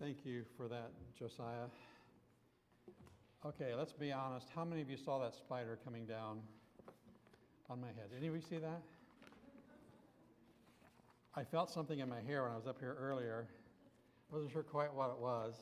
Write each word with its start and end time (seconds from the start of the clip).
Thank 0.00 0.24
you 0.24 0.44
for 0.56 0.66
that, 0.66 0.92
Josiah. 1.18 1.66
Okay, 3.44 3.74
let's 3.74 3.92
be 3.92 4.12
honest. 4.12 4.46
How 4.54 4.64
many 4.64 4.80
of 4.80 4.88
you 4.88 4.96
saw 4.96 5.18
that 5.18 5.34
spider 5.34 5.78
coming 5.84 6.06
down 6.06 6.38
on 7.68 7.82
my 7.82 7.88
head? 7.88 8.08
Any 8.16 8.28
of 8.28 8.34
you 8.34 8.40
see 8.40 8.56
that? 8.56 8.80
I 11.36 11.44
felt 11.44 11.70
something 11.70 11.98
in 11.98 12.08
my 12.08 12.22
hair 12.22 12.44
when 12.44 12.52
I 12.52 12.56
was 12.56 12.66
up 12.66 12.78
here 12.80 12.96
earlier. 12.98 13.46
Wasn't 14.32 14.50
sure 14.50 14.62
quite 14.62 14.94
what 14.94 15.10
it 15.10 15.18
was. 15.18 15.54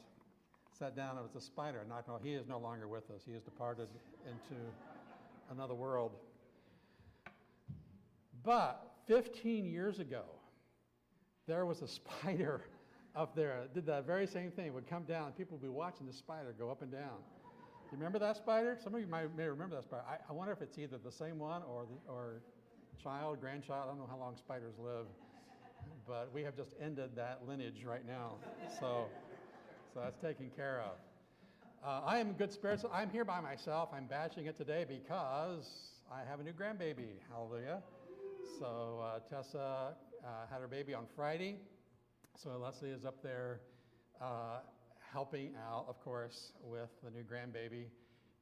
Sat 0.78 0.94
down, 0.94 1.18
it 1.18 1.22
was 1.22 1.34
a 1.34 1.44
spider. 1.44 1.84
Not, 1.88 2.06
no, 2.06 2.20
he 2.22 2.34
is 2.34 2.46
no 2.46 2.58
longer 2.58 2.86
with 2.86 3.10
us. 3.10 3.22
He 3.26 3.32
has 3.32 3.42
departed 3.42 3.88
into 4.24 4.62
another 5.50 5.74
world. 5.74 6.12
But 8.44 8.88
15 9.08 9.64
years 9.64 9.98
ago, 9.98 10.22
there 11.48 11.66
was 11.66 11.82
a 11.82 11.88
spider 11.88 12.62
up 13.18 13.34
there. 13.34 13.64
Did 13.74 13.84
that 13.86 14.06
very 14.06 14.26
same 14.26 14.50
thing. 14.52 14.72
Would 14.72 14.88
come 14.88 15.02
down, 15.02 15.26
and 15.26 15.36
people 15.36 15.58
would 15.58 15.62
be 15.62 15.68
watching 15.68 16.06
the 16.06 16.12
spider 16.12 16.54
go 16.56 16.70
up 16.70 16.82
and 16.82 16.92
down. 16.92 17.18
Do 17.90 17.96
you 17.96 17.98
remember 17.98 18.18
that 18.20 18.36
spider? 18.36 18.78
Some 18.82 18.94
of 18.94 19.00
you 19.00 19.06
might, 19.06 19.36
may 19.36 19.44
remember 19.44 19.74
that 19.76 19.84
spider. 19.84 20.04
I, 20.08 20.18
I 20.28 20.32
wonder 20.32 20.52
if 20.52 20.62
it's 20.62 20.78
either 20.78 20.98
the 20.98 21.10
same 21.10 21.38
one 21.38 21.62
or, 21.62 21.86
the, 21.86 22.12
or 22.12 22.34
child, 23.02 23.40
grandchild. 23.40 23.82
I 23.84 23.88
don't 23.88 23.98
know 23.98 24.08
how 24.08 24.18
long 24.18 24.36
spiders 24.36 24.74
live, 24.78 25.06
but 26.06 26.30
we 26.32 26.42
have 26.42 26.56
just 26.56 26.74
ended 26.80 27.10
that 27.16 27.40
lineage 27.48 27.82
right 27.84 28.06
now. 28.06 28.34
So, 28.78 29.06
so 29.92 30.00
that's 30.00 30.18
taken 30.18 30.50
care 30.54 30.82
of. 30.82 30.92
Uh, 31.84 32.06
I 32.06 32.18
am 32.18 32.28
in 32.28 32.32
good 32.34 32.52
spirits. 32.52 32.84
I'm 32.92 33.10
here 33.10 33.24
by 33.24 33.40
myself. 33.40 33.88
I'm 33.92 34.06
bashing 34.06 34.46
it 34.46 34.56
today 34.56 34.84
because 34.86 35.66
I 36.12 36.28
have 36.28 36.40
a 36.40 36.42
new 36.44 36.52
grandbaby. 36.52 37.16
Hallelujah. 37.32 37.82
So 38.58 39.02
uh, 39.02 39.20
Tessa 39.28 39.94
uh, 40.24 40.28
had 40.50 40.60
her 40.60 40.68
baby 40.68 40.94
on 40.94 41.06
Friday. 41.16 41.56
So 42.40 42.50
Leslie 42.56 42.90
is 42.90 43.04
up 43.04 43.20
there 43.20 43.58
uh, 44.22 44.60
helping 45.12 45.56
out, 45.56 45.86
of 45.88 46.00
course, 46.04 46.52
with 46.62 46.88
the 47.02 47.10
new 47.10 47.24
grandbaby. 47.24 47.86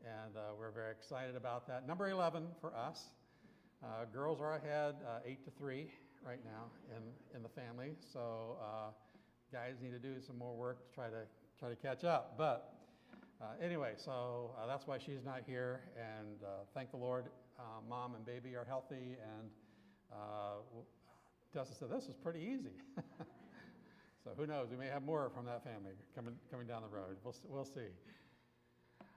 And 0.05 0.37
uh, 0.37 0.53
we're 0.59 0.71
very 0.71 0.91
excited 0.91 1.35
about 1.35 1.67
that. 1.69 1.89
Number 1.89 2.11
11 2.11 2.47
for 2.61 2.77
us. 2.77 3.05
Uh, 3.83 4.05
girls 4.13 4.39
are 4.43 4.57
ahead, 4.57 4.97
uh, 5.09 5.21
8 5.25 5.43
to 5.47 5.51
3 5.51 5.91
right 6.27 6.41
now 6.45 6.65
in, 6.95 7.05
in 7.35 7.43
the 7.43 7.49
family. 7.49 7.93
So 8.13 8.59
uh, 8.61 8.91
guys 9.51 9.77
need 9.83 9.93
to 9.93 9.99
do 9.99 10.21
some 10.21 10.37
more 10.37 10.55
work 10.55 10.87
to 10.87 10.95
try 10.95 11.07
to, 11.07 11.23
try 11.59 11.71
to 11.71 11.77
catch 11.77 12.05
up. 12.05 12.35
But 12.37 12.75
uh, 13.41 13.65
anyway, 13.65 13.93
so 13.97 14.51
that's 14.69 14.87
why 14.87 14.99
she's 14.99 15.25
not 15.25 15.41
here. 15.47 15.81
And 15.97 16.37
thank 16.75 16.91
the 16.91 16.99
Lord, 16.99 17.31
mom 17.89 18.15
and 18.15 18.27
baby 18.27 18.57
are 18.57 18.67
healthy. 18.69 19.17
And 19.39 19.51
Tessa 21.55 21.73
said, 21.73 21.89
This 21.91 22.05
is 22.05 22.15
pretty 22.23 22.41
easy. 22.41 22.75
So 24.27 24.33
who 24.37 24.45
knows? 24.45 24.71
We 24.73 24.77
may 24.77 24.89
have 24.89 25.05
more 25.05 25.31
from 25.33 25.47
that 25.47 25.63
family 25.63 25.93
coming, 26.13 26.35
coming 26.51 26.67
down 26.67 26.83
the 26.83 26.89
road. 26.89 27.17
We'll, 27.23 27.37
we'll 27.49 27.65
see. 27.65 27.93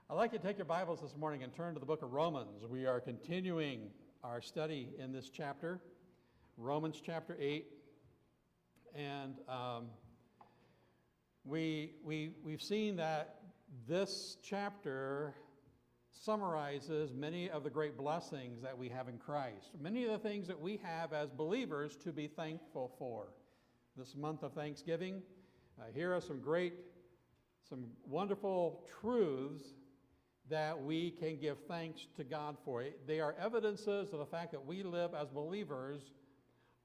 I'd 0.08 0.14
like 0.14 0.34
you 0.34 0.38
to 0.38 0.46
take 0.46 0.60
your 0.60 0.66
Bibles 0.66 1.02
this 1.02 1.18
morning 1.18 1.42
and 1.42 1.52
turn 1.52 1.74
to 1.74 1.80
the 1.80 1.86
book 1.88 2.04
of 2.04 2.14
Romans. 2.14 2.64
We 2.70 2.86
are 2.86 3.00
continuing 3.00 3.90
our 4.24 4.40
study 4.40 4.90
in 5.00 5.12
this 5.12 5.32
chapter, 5.32 5.82
Romans 6.58 7.02
chapter 7.04 7.36
8. 7.40 7.66
And 8.94 9.34
um, 9.50 9.88
we, 11.44 11.94
we, 12.04 12.30
we've 12.44 12.62
seen 12.62 12.98
that 12.98 13.40
this 13.88 14.38
chapter 14.44 15.34
summarizes 16.12 17.16
many 17.16 17.50
of 17.50 17.64
the 17.64 17.72
great 17.72 17.98
blessings 17.98 18.62
that 18.62 18.78
we 18.78 18.90
have 18.90 19.08
in 19.08 19.18
Christ, 19.18 19.72
many 19.82 20.04
of 20.04 20.12
the 20.12 20.20
things 20.20 20.46
that 20.46 20.62
we 20.62 20.80
have 20.84 21.14
as 21.14 21.32
believers 21.32 21.96
to 22.04 22.12
be 22.12 22.28
thankful 22.28 22.94
for 23.00 23.30
this 24.00 24.16
month 24.16 24.44
of 24.44 24.54
Thanksgiving. 24.54 25.22
Uh, 25.78 25.84
here 25.94 26.16
are 26.16 26.22
some 26.22 26.40
great, 26.40 26.74
some 27.68 27.88
wonderful 28.08 28.86
truths 29.02 29.66
that 30.50 30.82
we 30.82 31.12
can 31.12 31.38
give 31.38 31.58
thanks 31.68 32.08
to 32.16 32.24
God 32.24 32.56
for. 32.64 32.86
They 33.06 33.20
are 33.20 33.36
evidences 33.38 34.14
of 34.14 34.20
the 34.20 34.26
fact 34.26 34.54
that 34.54 34.66
we 34.66 34.84
live 34.84 35.12
as 35.14 35.28
believers 35.28 36.14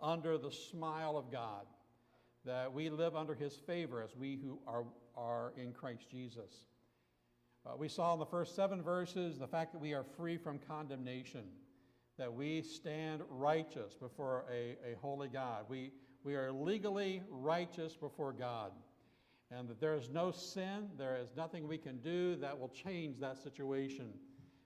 under 0.00 0.36
the 0.36 0.50
smile 0.50 1.16
of 1.16 1.30
God, 1.30 1.66
that 2.44 2.72
we 2.72 2.90
live 2.90 3.14
under 3.14 3.34
His 3.34 3.54
favor 3.54 4.02
as 4.02 4.16
we 4.16 4.40
who 4.42 4.58
are, 4.66 4.84
are 5.16 5.52
in 5.56 5.72
Christ 5.72 6.10
Jesus. 6.10 6.66
Uh, 7.64 7.76
we 7.78 7.88
saw 7.88 8.12
in 8.12 8.18
the 8.18 8.26
first 8.26 8.56
seven 8.56 8.82
verses 8.82 9.38
the 9.38 9.46
fact 9.46 9.72
that 9.72 9.80
we 9.80 9.94
are 9.94 10.04
free 10.16 10.36
from 10.36 10.58
condemnation, 10.58 11.44
that 12.18 12.32
we 12.32 12.60
stand 12.60 13.22
righteous 13.30 13.94
before 13.94 14.46
a, 14.52 14.76
a 14.84 14.96
holy 15.00 15.28
God. 15.28 15.64
We, 15.68 15.92
we 16.24 16.34
are 16.34 16.50
legally 16.50 17.22
righteous 17.30 17.94
before 17.94 18.32
God. 18.32 18.72
And 19.50 19.68
that 19.68 19.80
there 19.80 19.94
is 19.94 20.08
no 20.08 20.30
sin, 20.30 20.88
there 20.98 21.18
is 21.22 21.28
nothing 21.36 21.68
we 21.68 21.78
can 21.78 21.98
do 21.98 22.34
that 22.36 22.58
will 22.58 22.70
change 22.70 23.20
that 23.20 23.38
situation. 23.38 24.08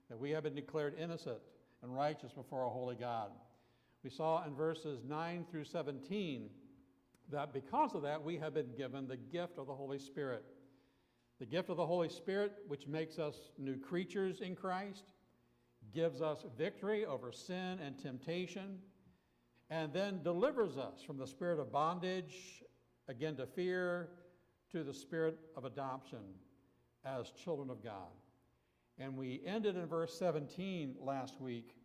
That 0.09 0.17
we 0.17 0.31
have 0.31 0.43
been 0.43 0.55
declared 0.55 0.95
innocent 0.97 1.39
and 1.83 1.95
righteous 1.95 2.31
before 2.31 2.63
a 2.63 2.69
holy 2.69 2.95
God. 2.95 3.29
We 4.03 4.09
saw 4.09 4.43
in 4.45 4.55
verses 4.55 5.03
9 5.07 5.45
through 5.51 5.65
17 5.65 6.49
that 7.31 7.53
because 7.53 7.93
of 7.93 8.01
that, 8.03 8.23
we 8.23 8.37
have 8.37 8.53
been 8.53 8.73
given 8.75 9.07
the 9.07 9.17
gift 9.17 9.57
of 9.57 9.67
the 9.67 9.75
Holy 9.75 9.99
Spirit. 9.99 10.43
The 11.39 11.45
gift 11.45 11.69
of 11.69 11.77
the 11.77 11.85
Holy 11.85 12.09
Spirit, 12.09 12.53
which 12.67 12.87
makes 12.87 13.19
us 13.19 13.35
new 13.57 13.77
creatures 13.77 14.41
in 14.41 14.55
Christ, 14.55 15.13
gives 15.93 16.21
us 16.21 16.45
victory 16.57 17.05
over 17.05 17.31
sin 17.31 17.79
and 17.85 17.97
temptation, 17.97 18.79
and 19.69 19.93
then 19.93 20.21
delivers 20.23 20.77
us 20.77 21.01
from 21.05 21.17
the 21.17 21.27
spirit 21.27 21.59
of 21.59 21.71
bondage, 21.71 22.63
again 23.07 23.35
to 23.35 23.45
fear, 23.45 24.09
to 24.71 24.83
the 24.83 24.93
spirit 24.93 25.37
of 25.55 25.65
adoption 25.65 26.19
as 27.05 27.31
children 27.31 27.69
of 27.69 27.83
God. 27.83 28.11
And 28.97 29.15
we 29.15 29.41
ended 29.45 29.77
in 29.77 29.85
verse 29.85 30.17
17 30.17 30.95
last 30.99 31.39
week, 31.39 31.75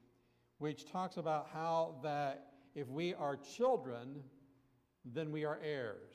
which 0.58 0.90
talks 0.90 1.16
about 1.16 1.48
how 1.52 1.96
that 2.02 2.52
if 2.74 2.88
we 2.88 3.14
are 3.14 3.36
children, 3.36 4.22
then 5.04 5.30
we 5.30 5.44
are 5.44 5.60
heirs. 5.62 6.14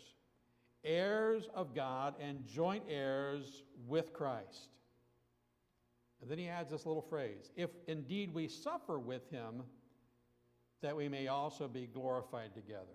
Heirs 0.84 1.50
of 1.54 1.76
God 1.76 2.16
and 2.20 2.46
joint 2.46 2.84
heirs 2.90 3.64
with 3.88 4.14
Christ. 4.14 4.70
And 6.22 6.30
then 6.30 6.38
he 6.38 6.48
adds 6.48 6.72
this 6.72 6.86
little 6.86 7.02
phrase 7.02 7.52
if 7.56 7.70
indeed 7.88 8.34
we 8.34 8.48
suffer 8.48 9.00
with 9.00 9.30
him, 9.30 9.64
that 10.82 10.96
we 10.96 11.10
may 11.10 11.28
also 11.28 11.68
be 11.68 11.88
glorified 11.88 12.54
together. 12.54 12.86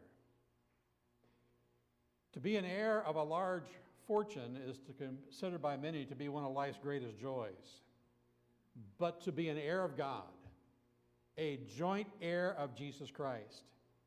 To 2.33 2.41
be 2.41 2.57
an 2.57 2.65
heir 2.65 3.03
of 3.07 3.17
a 3.17 3.23
large 3.23 3.69
fortune 4.07 4.59
is 4.67 4.79
to 4.81 4.93
considered 4.93 5.63
by 5.63 5.77
many 5.77 6.05
to 6.07 6.15
be 6.15 6.29
one 6.29 6.45
of 6.45 6.53
life's 6.53 6.79
greatest 6.83 7.19
joys. 7.19 7.83
But 8.99 9.21
to 9.23 9.33
be 9.33 9.49
an 9.49 9.59
heir 9.59 9.85
of 9.85 9.97
God, 9.97 10.23
a 11.39 11.61
joint 11.77 12.09
heir 12.21 12.57
of 12.59 12.75
Jesus 12.75 13.11
Christ, 13.11 13.63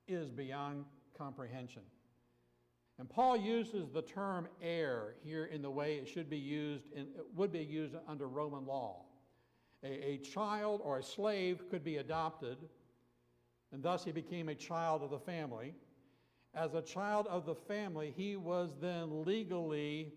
is 0.07 0.29
beyond 0.29 0.85
comprehension. 1.17 1.83
And 2.99 3.09
Paul 3.09 3.37
uses 3.37 3.89
the 3.89 4.01
term 4.01 4.47
heir 4.61 5.15
here 5.23 5.45
in 5.45 5.61
the 5.61 5.69
way 5.69 5.95
it 5.95 6.07
should 6.07 6.29
be 6.29 6.37
used 6.37 6.91
in, 6.93 7.03
it 7.03 7.25
would 7.35 7.51
be 7.51 7.59
used 7.59 7.95
under 8.07 8.27
Roman 8.27 8.65
law. 8.65 9.03
A, 9.83 10.13
a 10.13 10.17
child 10.17 10.81
or 10.83 10.97
a 10.97 11.03
slave 11.03 11.69
could 11.69 11.83
be 11.83 11.97
adopted 11.97 12.57
and 13.71 13.83
thus 13.83 14.03
he 14.03 14.11
became 14.11 14.49
a 14.49 14.55
child 14.55 15.03
of 15.03 15.09
the 15.09 15.19
family. 15.19 15.73
As 16.53 16.73
a 16.73 16.81
child 16.81 17.27
of 17.27 17.45
the 17.45 17.55
family, 17.55 18.13
he 18.15 18.35
was 18.35 18.71
then 18.81 19.25
legally 19.25 20.13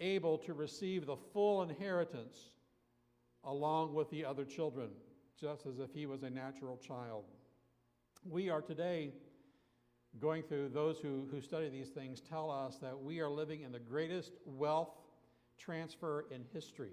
able 0.00 0.38
to 0.38 0.54
receive 0.54 1.06
the 1.06 1.16
full 1.32 1.62
inheritance 1.62 2.50
along 3.44 3.94
with 3.94 4.10
the 4.10 4.24
other 4.24 4.44
children, 4.44 4.90
just 5.40 5.66
as 5.66 5.78
if 5.78 5.92
he 5.92 6.06
was 6.06 6.22
a 6.22 6.30
natural 6.30 6.76
child. 6.76 7.24
We 8.28 8.50
are 8.50 8.60
today 8.60 9.12
going 10.20 10.42
through, 10.42 10.70
those 10.70 10.98
who, 10.98 11.28
who 11.30 11.40
study 11.40 11.68
these 11.68 11.90
things 11.90 12.20
tell 12.20 12.50
us 12.50 12.78
that 12.78 12.98
we 12.98 13.20
are 13.20 13.28
living 13.28 13.62
in 13.62 13.72
the 13.72 13.78
greatest 13.78 14.32
wealth 14.44 14.90
transfer 15.58 16.26
in 16.30 16.44
history. 16.52 16.92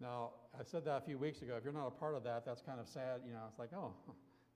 Now, 0.00 0.32
I 0.58 0.62
said 0.64 0.84
that 0.84 0.96
a 0.96 1.00
few 1.00 1.18
weeks 1.18 1.42
ago. 1.42 1.54
If 1.56 1.64
you're 1.64 1.72
not 1.72 1.86
a 1.86 1.90
part 1.90 2.14
of 2.14 2.24
that, 2.24 2.44
that's 2.44 2.62
kind 2.62 2.80
of 2.80 2.88
sad. 2.88 3.20
You 3.26 3.32
know, 3.32 3.40
it's 3.48 3.58
like, 3.58 3.70
oh, 3.74 3.94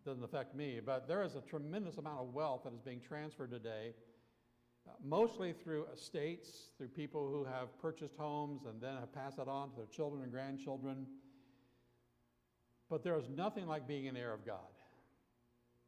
doesn't 0.04 0.25
affect 0.25 0.54
me, 0.54 0.81
but 0.84 1.06
there 1.06 1.22
is 1.22 1.34
a 1.34 1.40
tremendous 1.40 1.99
amount 1.99 2.20
of 2.20 2.34
wealth 2.34 2.64
that 2.64 2.72
is 2.72 2.81
being 2.81 3.00
transferred 3.00 3.50
today, 3.50 3.94
uh, 4.87 4.93
mostly 5.04 5.52
through 5.52 5.87
estates, 5.94 6.70
through 6.76 6.88
people 6.88 7.28
who 7.28 7.44
have 7.44 7.76
purchased 7.81 8.16
homes 8.16 8.62
and 8.66 8.81
then 8.81 8.94
have 8.96 9.12
passed 9.12 9.38
it 9.38 9.49
on 9.49 9.70
to 9.70 9.76
their 9.76 9.87
children 9.87 10.22
and 10.22 10.32
grandchildren. 10.32 11.06
But 12.90 13.02
there 13.02 13.16
is 13.16 13.28
nothing 13.28 13.66
like 13.66 13.87
being 13.87 14.08
an 14.08 14.16
heir 14.16 14.32
of 14.32 14.44
God. 14.44 14.58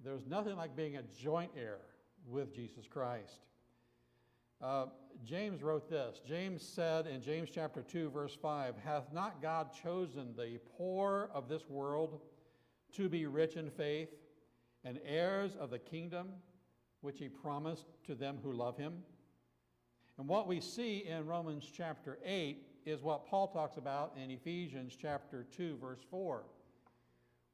There's 0.02 0.26
nothing 0.26 0.56
like 0.56 0.76
being 0.76 0.96
a 0.96 1.02
joint 1.20 1.50
heir 1.56 1.78
with 2.26 2.54
Jesus 2.54 2.86
Christ. 2.86 3.40
Uh, 4.60 4.86
James 5.24 5.62
wrote 5.62 5.88
this. 5.88 6.20
James 6.26 6.62
said 6.62 7.06
in 7.06 7.20
James 7.20 7.50
chapter 7.52 7.82
2, 7.82 8.10
verse 8.10 8.36
5, 8.40 8.74
Hath 8.84 9.12
not 9.12 9.42
God 9.42 9.70
chosen 9.82 10.34
the 10.36 10.58
poor 10.76 11.30
of 11.32 11.48
this 11.48 11.68
world? 11.68 12.20
To 12.96 13.08
be 13.08 13.26
rich 13.26 13.56
in 13.56 13.70
faith 13.70 14.10
and 14.84 14.98
heirs 15.04 15.56
of 15.56 15.70
the 15.70 15.78
kingdom 15.78 16.28
which 17.00 17.18
he 17.18 17.28
promised 17.28 17.86
to 18.06 18.14
them 18.14 18.38
who 18.42 18.52
love 18.52 18.76
him. 18.76 18.94
And 20.18 20.28
what 20.28 20.46
we 20.46 20.60
see 20.60 21.04
in 21.06 21.26
Romans 21.26 21.70
chapter 21.74 22.18
8 22.24 22.62
is 22.86 23.02
what 23.02 23.26
Paul 23.26 23.48
talks 23.48 23.76
about 23.76 24.16
in 24.22 24.30
Ephesians 24.30 24.96
chapter 25.00 25.44
2, 25.56 25.76
verse 25.76 26.00
4, 26.10 26.44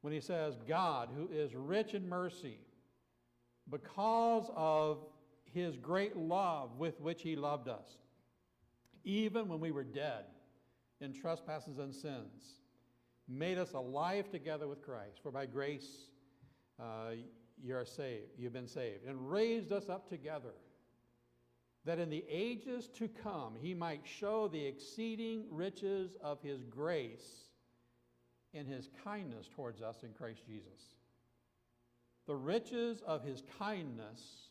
when 0.01 0.13
he 0.13 0.21
says, 0.21 0.55
God, 0.67 1.09
who 1.15 1.27
is 1.27 1.55
rich 1.55 1.93
in 1.93 2.07
mercy, 2.07 2.59
because 3.69 4.49
of 4.55 4.99
his 5.43 5.75
great 5.77 6.15
love 6.15 6.77
with 6.77 6.99
which 7.01 7.21
he 7.21 7.35
loved 7.35 7.67
us, 7.67 7.97
even 9.03 9.47
when 9.47 9.59
we 9.59 9.71
were 9.71 9.83
dead 9.83 10.25
in 10.99 11.13
trespasses 11.13 11.79
and 11.79 11.93
sins, 11.93 12.60
made 13.27 13.57
us 13.57 13.73
alive 13.73 14.29
together 14.29 14.67
with 14.67 14.81
Christ. 14.81 15.19
For 15.21 15.31
by 15.31 15.45
grace 15.45 16.09
uh, 16.79 17.11
you 17.61 17.75
are 17.75 17.85
saved, 17.85 18.31
you've 18.37 18.53
been 18.53 18.67
saved, 18.67 19.05
and 19.05 19.29
raised 19.31 19.71
us 19.71 19.89
up 19.89 20.09
together, 20.09 20.53
that 21.85 21.99
in 21.99 22.09
the 22.09 22.25
ages 22.29 22.87
to 22.97 23.07
come 23.07 23.55
he 23.61 23.73
might 23.73 24.01
show 24.03 24.47
the 24.47 24.65
exceeding 24.65 25.45
riches 25.49 26.15
of 26.21 26.41
his 26.41 26.63
grace 26.63 27.49
in 28.53 28.65
his 28.65 28.89
kindness 29.03 29.47
towards 29.55 29.81
us 29.81 30.03
in 30.03 30.11
Christ 30.13 30.41
Jesus. 30.45 30.95
The 32.27 32.35
riches 32.35 33.01
of 33.05 33.23
his 33.23 33.43
kindness 33.57 34.49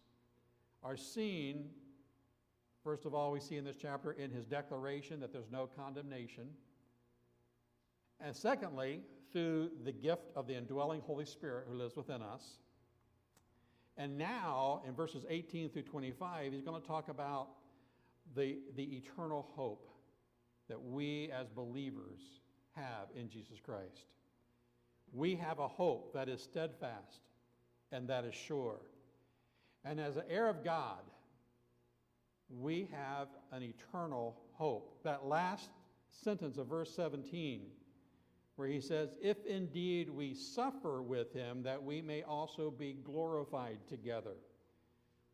are 0.83 0.97
seen, 0.97 1.69
first 2.83 3.05
of 3.05 3.15
all, 3.15 3.31
we 3.31 3.41
see 3.41 3.57
in 3.57 3.65
this 3.65 3.77
chapter 3.81 4.13
in 4.13 4.31
his 4.31 4.47
declaration 4.47 5.21
that 5.21 5.33
there's 5.33 5.51
no 5.51 5.69
condemnation. 5.77 6.49
And 8.21 8.35
secondly, 8.35 9.01
through 9.33 9.71
the 9.85 9.93
gift 9.93 10.31
of 10.37 10.47
the 10.47 10.55
indwelling 10.55 11.01
Holy 11.01 11.25
Spirit 11.25 11.67
who 11.69 11.77
lives 11.77 11.97
within 11.97 12.23
us. 12.23 12.59
And 13.97 14.17
now, 14.17 14.83
in 14.87 14.95
verses 14.95 15.25
18 15.29 15.71
through 15.71 15.83
25, 15.83 16.53
he's 16.53 16.63
going 16.63 16.81
to 16.81 16.87
talk 16.87 17.09
about 17.09 17.49
the, 18.35 18.59
the 18.77 18.97
eternal 18.97 19.47
hope 19.55 19.91
that 20.69 20.81
we 20.81 21.31
as 21.33 21.49
believers 21.49 22.21
have 22.73 23.09
in 23.15 23.29
Jesus 23.29 23.59
Christ. 23.61 24.07
We 25.13 25.35
have 25.37 25.59
a 25.59 25.69
hope 25.69 26.13
that 26.15 26.29
is 26.29 26.43
steadfast 26.43 27.21
and 27.91 28.09
that 28.09 28.25
is 28.25 28.35
sure. 28.35 28.81
And 29.85 29.99
as 29.99 30.17
an 30.17 30.25
heir 30.31 30.49
of 30.49 30.65
God, 30.65 31.01
we 32.49 32.89
have 32.93 33.29
an 33.53 33.63
eternal 33.63 34.41
hope. 34.53 35.03
That 35.03 35.27
last 35.27 35.71
sentence 36.11 36.59
of 36.59 36.69
verse 36.69 36.93
17, 36.95 37.63
where 38.61 38.69
he 38.69 38.79
says, 38.79 39.15
If 39.23 39.39
indeed 39.47 40.11
we 40.11 40.35
suffer 40.35 41.01
with 41.01 41.33
him, 41.33 41.63
that 41.63 41.83
we 41.83 42.03
may 42.03 42.23
also 42.23 42.71
be 42.71 42.99
glorified 43.03 43.79
together. 43.89 44.35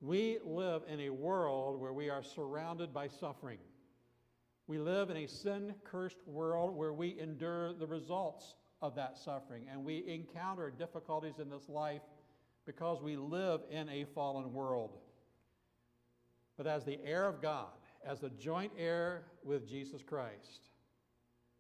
We 0.01 0.39
live 0.45 0.83
in 0.87 1.01
a 1.01 1.11
world 1.11 1.81
where 1.81 1.93
we 1.93 2.09
are 2.09 2.23
surrounded 2.23 2.95
by 2.95 3.09
suffering. 3.09 3.59
We 4.69 4.79
live 4.79 5.11
in 5.11 5.17
a 5.17 5.27
sin 5.27 5.75
cursed 5.83 6.25
world 6.25 6.77
where 6.77 6.93
we 6.93 7.19
endure 7.19 7.73
the 7.73 7.87
results 7.89 8.55
of 8.81 8.95
that 8.95 9.19
suffering 9.19 9.65
and 9.73 9.85
we 9.85 10.05
encounter 10.07 10.71
difficulties 10.71 11.41
in 11.41 11.51
this 11.51 11.69
life 11.69 12.03
because 12.65 13.03
we 13.03 13.17
live 13.17 13.63
in 13.73 13.89
a 13.89 14.05
fallen 14.15 14.53
world. 14.53 14.99
But 16.57 16.69
as 16.69 16.85
the 16.85 17.01
heir 17.05 17.27
of 17.27 17.43
God, 17.43 17.75
as 18.05 18.21
the 18.21 18.31
joint 18.31 18.71
heir 18.79 19.25
with 19.43 19.69
Jesus 19.69 20.05
Christ, 20.05 20.71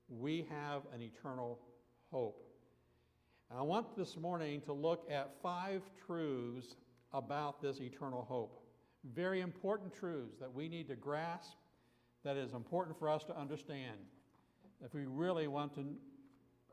we 0.08 0.46
have 0.50 0.82
an 0.94 1.02
eternal 1.02 1.58
hope. 2.10 2.42
And 3.50 3.58
I 3.58 3.62
want 3.62 3.96
this 3.96 4.16
morning 4.16 4.60
to 4.62 4.72
look 4.72 5.08
at 5.10 5.30
five 5.42 5.82
truths 6.06 6.76
about 7.12 7.62
this 7.62 7.80
eternal 7.80 8.22
hope. 8.22 8.60
Very 9.14 9.40
important 9.40 9.94
truths 9.94 10.36
that 10.40 10.52
we 10.52 10.68
need 10.68 10.88
to 10.88 10.96
grasp, 10.96 11.52
that 12.24 12.36
is 12.36 12.52
important 12.52 12.98
for 12.98 13.08
us 13.08 13.22
to 13.24 13.36
understand 13.38 13.96
if 14.84 14.94
we 14.94 15.06
really 15.06 15.46
want 15.46 15.74
to 15.74 15.84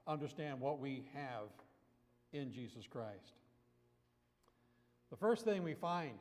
understand 0.08 0.60
what 0.60 0.80
we 0.80 1.04
have 1.14 1.50
in 2.34 2.52
Jesus 2.52 2.86
Christ. 2.88 3.34
The 5.12 5.18
first 5.18 5.46
thing 5.46 5.64
we 5.64 5.76
find 5.76 6.18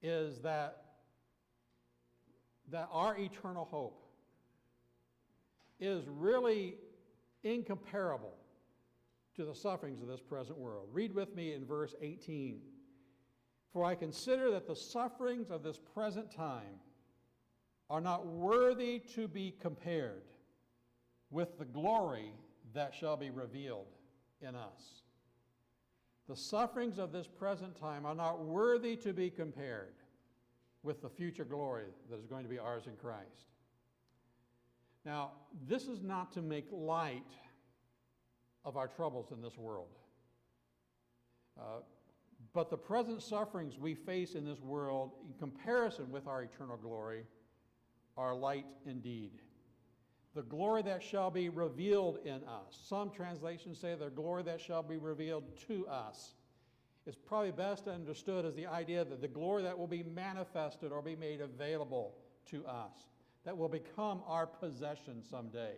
is 0.00 0.38
that, 0.40 0.84
that 2.70 2.88
our 2.92 3.18
eternal 3.18 3.64
hope 3.64 4.05
is 5.78 6.04
really 6.08 6.76
incomparable 7.42 8.34
to 9.36 9.44
the 9.44 9.54
sufferings 9.54 10.00
of 10.00 10.08
this 10.08 10.20
present 10.20 10.58
world. 10.58 10.88
Read 10.92 11.14
with 11.14 11.34
me 11.34 11.52
in 11.52 11.64
verse 11.64 11.94
18. 12.00 12.60
For 13.72 13.84
I 13.84 13.94
consider 13.94 14.50
that 14.52 14.66
the 14.66 14.76
sufferings 14.76 15.50
of 15.50 15.62
this 15.62 15.78
present 15.78 16.30
time 16.30 16.80
are 17.90 18.00
not 18.00 18.26
worthy 18.26 19.00
to 19.14 19.28
be 19.28 19.54
compared 19.60 20.22
with 21.30 21.58
the 21.58 21.64
glory 21.64 22.32
that 22.74 22.94
shall 22.94 23.16
be 23.16 23.30
revealed 23.30 23.86
in 24.40 24.54
us. 24.54 25.02
The 26.28 26.36
sufferings 26.36 26.98
of 26.98 27.12
this 27.12 27.26
present 27.26 27.78
time 27.78 28.04
are 28.04 28.14
not 28.14 28.44
worthy 28.44 28.96
to 28.96 29.12
be 29.12 29.30
compared 29.30 29.94
with 30.82 31.02
the 31.02 31.08
future 31.08 31.44
glory 31.44 31.86
that 32.10 32.18
is 32.18 32.26
going 32.26 32.42
to 32.42 32.48
be 32.48 32.58
ours 32.58 32.86
in 32.86 32.96
Christ. 32.96 33.52
Now, 35.06 35.30
this 35.68 35.84
is 35.84 36.02
not 36.02 36.32
to 36.32 36.42
make 36.42 36.66
light 36.72 37.22
of 38.64 38.76
our 38.76 38.88
troubles 38.88 39.30
in 39.30 39.40
this 39.40 39.56
world. 39.56 39.94
Uh, 41.56 41.78
but 42.52 42.70
the 42.70 42.76
present 42.76 43.22
sufferings 43.22 43.78
we 43.78 43.94
face 43.94 44.34
in 44.34 44.44
this 44.44 44.60
world, 44.60 45.12
in 45.24 45.38
comparison 45.38 46.10
with 46.10 46.26
our 46.26 46.42
eternal 46.42 46.76
glory, 46.76 47.24
are 48.16 48.34
light 48.34 48.66
indeed. 48.84 49.30
The 50.34 50.42
glory 50.42 50.82
that 50.82 51.04
shall 51.04 51.30
be 51.30 51.50
revealed 51.50 52.18
in 52.24 52.42
us. 52.44 52.76
Some 52.88 53.10
translations 53.10 53.78
say 53.78 53.94
the 53.94 54.10
glory 54.10 54.42
that 54.42 54.60
shall 54.60 54.82
be 54.82 54.96
revealed 54.96 55.44
to 55.68 55.86
us. 55.86 56.34
It's 57.06 57.16
probably 57.16 57.52
best 57.52 57.86
understood 57.86 58.44
as 58.44 58.56
the 58.56 58.66
idea 58.66 59.04
that 59.04 59.20
the 59.20 59.28
glory 59.28 59.62
that 59.62 59.78
will 59.78 59.86
be 59.86 60.02
manifested 60.02 60.90
or 60.90 61.00
be 61.00 61.14
made 61.14 61.40
available 61.40 62.16
to 62.50 62.66
us, 62.66 62.92
that 63.46 63.56
will 63.56 63.68
become 63.68 64.22
our 64.26 64.44
possession 64.44 65.22
someday. 65.22 65.74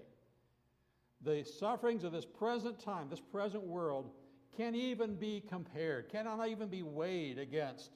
The 1.21 1.45
sufferings 1.45 2.03
of 2.03 2.13
this 2.13 2.25
present 2.25 2.81
time, 2.81 3.09
this 3.11 3.21
present 3.21 3.63
world, 3.63 4.11
can't 4.57 4.75
even 4.75 5.15
be 5.15 5.45
compared, 5.47 6.09
cannot 6.09 6.49
even 6.49 6.69
be 6.69 6.83
weighed 6.83 7.39
against 7.39 7.91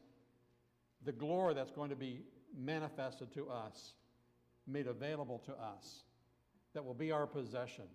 the 1.04 1.10
glory 1.12 1.54
that's 1.54 1.70
going 1.70 1.88
to 1.88 1.96
be 1.96 2.20
manifested 2.56 3.32
to 3.32 3.48
us, 3.48 3.94
made 4.66 4.86
available 4.86 5.38
to 5.46 5.52
us 5.52 6.04
that 6.74 6.84
will 6.84 6.94
be 6.94 7.10
our 7.10 7.26
possession 7.26 7.86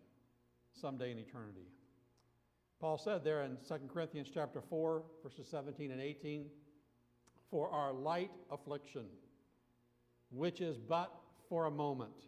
someday 0.73 1.11
in 1.11 1.19
eternity. 1.19 1.67
Paul 2.81 2.97
said 2.97 3.23
there 3.23 3.43
in 3.43 3.57
2 3.67 3.75
Corinthians 3.93 4.29
chapter 4.33 4.61
4, 4.61 5.03
verses 5.23 5.47
17 5.47 5.91
and 5.91 6.01
18, 6.01 6.47
for 7.51 7.69
our 7.69 7.93
light 7.93 8.31
affliction, 8.51 9.05
which 10.31 10.59
is 10.59 10.77
but 10.77 11.11
for 11.49 11.65
a 11.65 11.71
moment, 11.71 12.25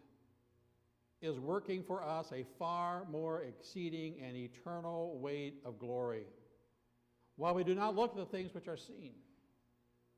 is 1.22 1.38
working 1.38 1.82
for 1.82 2.02
us 2.02 2.32
a 2.32 2.44
far 2.58 3.04
more 3.10 3.42
exceeding 3.42 4.20
and 4.22 4.36
eternal 4.36 5.18
weight 5.18 5.60
of 5.64 5.78
glory. 5.78 6.24
While 7.36 7.54
we 7.54 7.64
do 7.64 7.74
not 7.74 7.94
look 7.94 8.12
at 8.12 8.16
the 8.16 8.36
things 8.36 8.54
which 8.54 8.68
are 8.68 8.76
seen, 8.76 9.12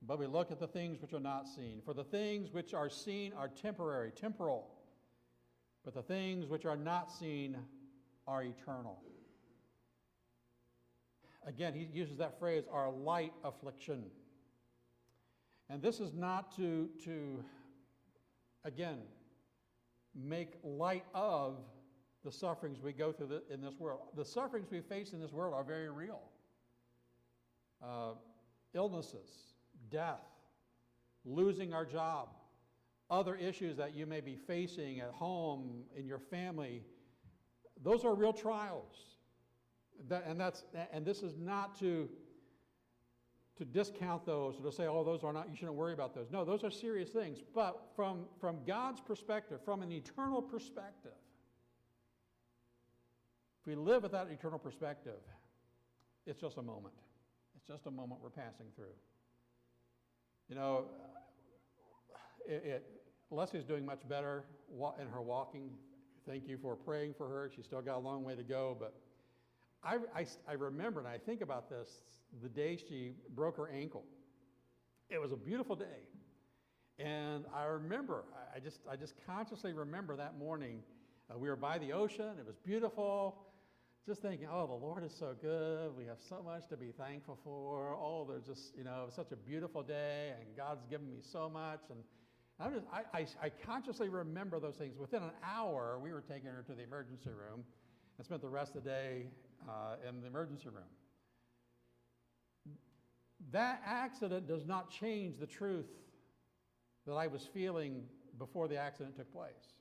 but 0.05 0.19
we 0.19 0.27
look 0.27 0.51
at 0.51 0.59
the 0.59 0.67
things 0.67 1.01
which 1.01 1.13
are 1.13 1.21
not 1.21 1.49
seen. 1.49 1.81
For 1.85 1.95
the 1.95 2.05
things 2.05 2.53
which 2.53 2.75
are 2.75 2.89
seen 2.91 3.33
are 3.35 3.49
temporary, 3.49 4.11
temporal 4.11 4.69
but 5.85 5.95
the 5.95 6.03
things 6.03 6.47
which 6.47 6.65
are 6.65 6.77
not 6.77 7.11
seen 7.11 7.57
are 8.27 8.43
eternal. 8.43 9.01
Again, 11.45 11.75
he 11.75 11.89
uses 11.93 12.19
that 12.19 12.39
phrase, 12.39 12.65
our 12.71 12.91
light 12.91 13.33
affliction. 13.43 14.05
And 15.69 15.83
this 15.83 15.99
is 15.99 16.13
not 16.13 16.55
to, 16.57 16.89
to 17.05 17.43
again, 18.65 18.99
make 20.15 20.55
light 20.63 21.05
of 21.15 21.57
the 22.25 22.31
sufferings 22.31 22.81
we 22.81 22.93
go 22.93 23.13
through 23.13 23.41
in 23.51 23.61
this 23.61 23.75
world. 23.79 24.01
The 24.17 24.25
sufferings 24.25 24.71
we 24.71 24.81
face 24.81 25.13
in 25.13 25.21
this 25.21 25.33
world 25.33 25.55
are 25.55 25.65
very 25.65 25.91
real 25.91 26.21
uh, 27.83 28.13
illnesses, 28.75 29.55
death, 29.91 30.21
losing 31.25 31.73
our 31.73 31.85
job, 31.85 32.29
other 33.11 33.35
issues 33.35 33.77
that 33.77 33.95
you 33.95 34.07
may 34.07 34.21
be 34.21 34.37
facing 34.37 35.01
at 35.01 35.11
home, 35.11 35.83
in 35.97 36.07
your 36.07 36.19
family, 36.19 36.83
those 37.83 38.05
are 38.05 38.15
real 38.15 38.33
trials. 38.33 38.97
That, 40.09 40.25
and, 40.27 40.41
that's, 40.41 40.65
and 40.93 41.05
this 41.05 41.23
is 41.23 41.37
not 41.39 41.79
to, 41.81 42.09
to 43.63 43.71
discount 43.71 44.27
those 44.27 44.57
or 44.59 44.65
to 44.65 44.73
say, 44.73 44.87
oh, 44.87 45.05
those 45.05 45.23
are 45.23 45.33
not, 45.33 45.49
you 45.49 45.57
shouldn't 45.57 45.77
worry 45.77 45.93
about 45.93 46.15
those. 46.15 46.27
No, 46.31 46.45
those 46.45 46.65
are 46.65 46.71
serious 46.71 47.11
things. 47.11 47.39
But 47.55 47.81
from, 47.95 48.25
from 48.41 48.59
God's 48.67 49.01
perspective, 49.01 49.61
from 49.65 49.83
an 49.83 49.93
eternal 49.93 50.43
perspective, 50.43 51.13
if 53.61 53.67
we 53.67 53.77
live 53.77 54.03
with 54.03 54.13
that 54.13 54.29
eternal 54.31 54.59
perspective, 54.59 55.21
it's 56.27 56.41
just 56.41 56.57
a 56.57 56.63
moment. 56.63 56.95
It's 57.57 57.67
just 57.67 57.87
a 57.87 57.91
moment 57.91 58.21
we're 58.21 58.31
passing 58.31 58.67
through. 58.75 58.97
You 60.49 60.57
know, 60.57 60.87
it, 62.47 62.65
it 62.65 62.87
Leslie's 63.31 63.65
doing 63.65 63.87
much 63.87 64.01
better 64.09 64.45
in 65.01 65.07
her 65.07 65.23
walking. 65.23 65.71
Thank 66.29 66.49
you 66.49 66.59
for 66.61 66.75
praying 66.75 67.15
for 67.17 67.29
her. 67.29 67.51
She's 67.55 67.65
still 67.65 67.81
got 67.81 67.97
a 67.97 68.01
long 68.01 68.25
way 68.25 68.35
to 68.35 68.43
go, 68.43 68.77
but 68.79 68.95
I, 69.85 69.97
I, 70.15 70.27
I 70.49 70.53
remember, 70.53 71.01
and 71.01 71.09
I 71.09 71.19
think 71.19 71.41
about 71.41 71.69
this 71.69 71.89
the 72.43 72.49
day 72.49 72.77
she 72.77 73.13
broke 73.35 73.57
her 73.57 73.69
ankle. 73.69 74.05
It 75.11 75.21
was 75.21 75.33
a 75.33 75.37
beautiful 75.37 75.77
day. 75.77 76.07
And 76.99 77.45
I 77.55 77.65
remember, 77.65 78.25
I 78.55 78.61
just, 78.61 78.81
I 78.91 78.97
just 78.97 79.15
consciously 79.27 79.73
remember 79.73 80.17
that 80.17 80.39
morning. 80.39 80.83
Uh, 81.31 81.39
we 81.39 81.49
were 81.49 81.57
by 81.57 81.79
the 81.79 81.93
ocean, 81.93 82.39
it 82.39 82.47
was 82.47 82.57
beautiful. 82.65 83.37
Just 84.07 84.21
thinking, 84.21 84.49
oh, 84.53 84.67
the 84.67 84.73
Lord 84.73 85.05
is 85.05 85.15
so 85.17 85.33
good. 85.41 85.97
We 85.97 86.07
have 86.07 86.19
so 86.29 86.43
much 86.45 86.67
to 86.71 86.77
be 86.77 86.91
thankful 86.91 87.39
for. 87.45 87.95
Oh, 87.95 88.27
there's 88.29 88.47
just, 88.47 88.77
you 88.77 88.83
know, 88.83 89.07
such 89.15 89.31
a 89.31 89.37
beautiful 89.37 89.81
day, 89.81 90.33
and 90.37 90.57
God's 90.57 90.85
given 90.91 91.09
me 91.09 91.19
so 91.23 91.49
much. 91.49 91.83
And 91.89 92.01
I'm 92.59 92.73
just, 92.75 92.87
I, 92.93 93.19
I, 93.21 93.27
I 93.41 93.51
consciously 93.65 94.09
remember 94.09 94.59
those 94.59 94.75
things. 94.75 94.99
Within 94.99 95.23
an 95.23 95.31
hour, 95.45 96.01
we 96.03 96.13
were 96.13 96.21
taking 96.21 96.47
her 96.51 96.65
to 96.67 96.75
the 96.75 96.83
emergency 96.83 97.31
room 97.31 97.63
and 98.19 98.25
spent 98.25 98.43
the 98.43 98.49
rest 98.49 98.75
of 98.75 98.83
the 98.83 98.91
day 98.91 99.27
uh, 99.69 99.97
in 100.09 100.21
the 100.21 100.27
emergency 100.27 100.69
room. 100.69 100.85
That 103.51 103.83
accident 103.85 104.47
does 104.47 104.67
not 104.67 104.91
change 104.91 105.39
the 105.39 105.47
truth 105.47 105.91
that 107.07 107.15
I 107.15 107.27
was 107.27 107.49
feeling 107.53 108.05
before 108.39 108.69
the 108.69 108.77
accident 108.77 109.17
took 109.17 109.33
place. 109.33 109.75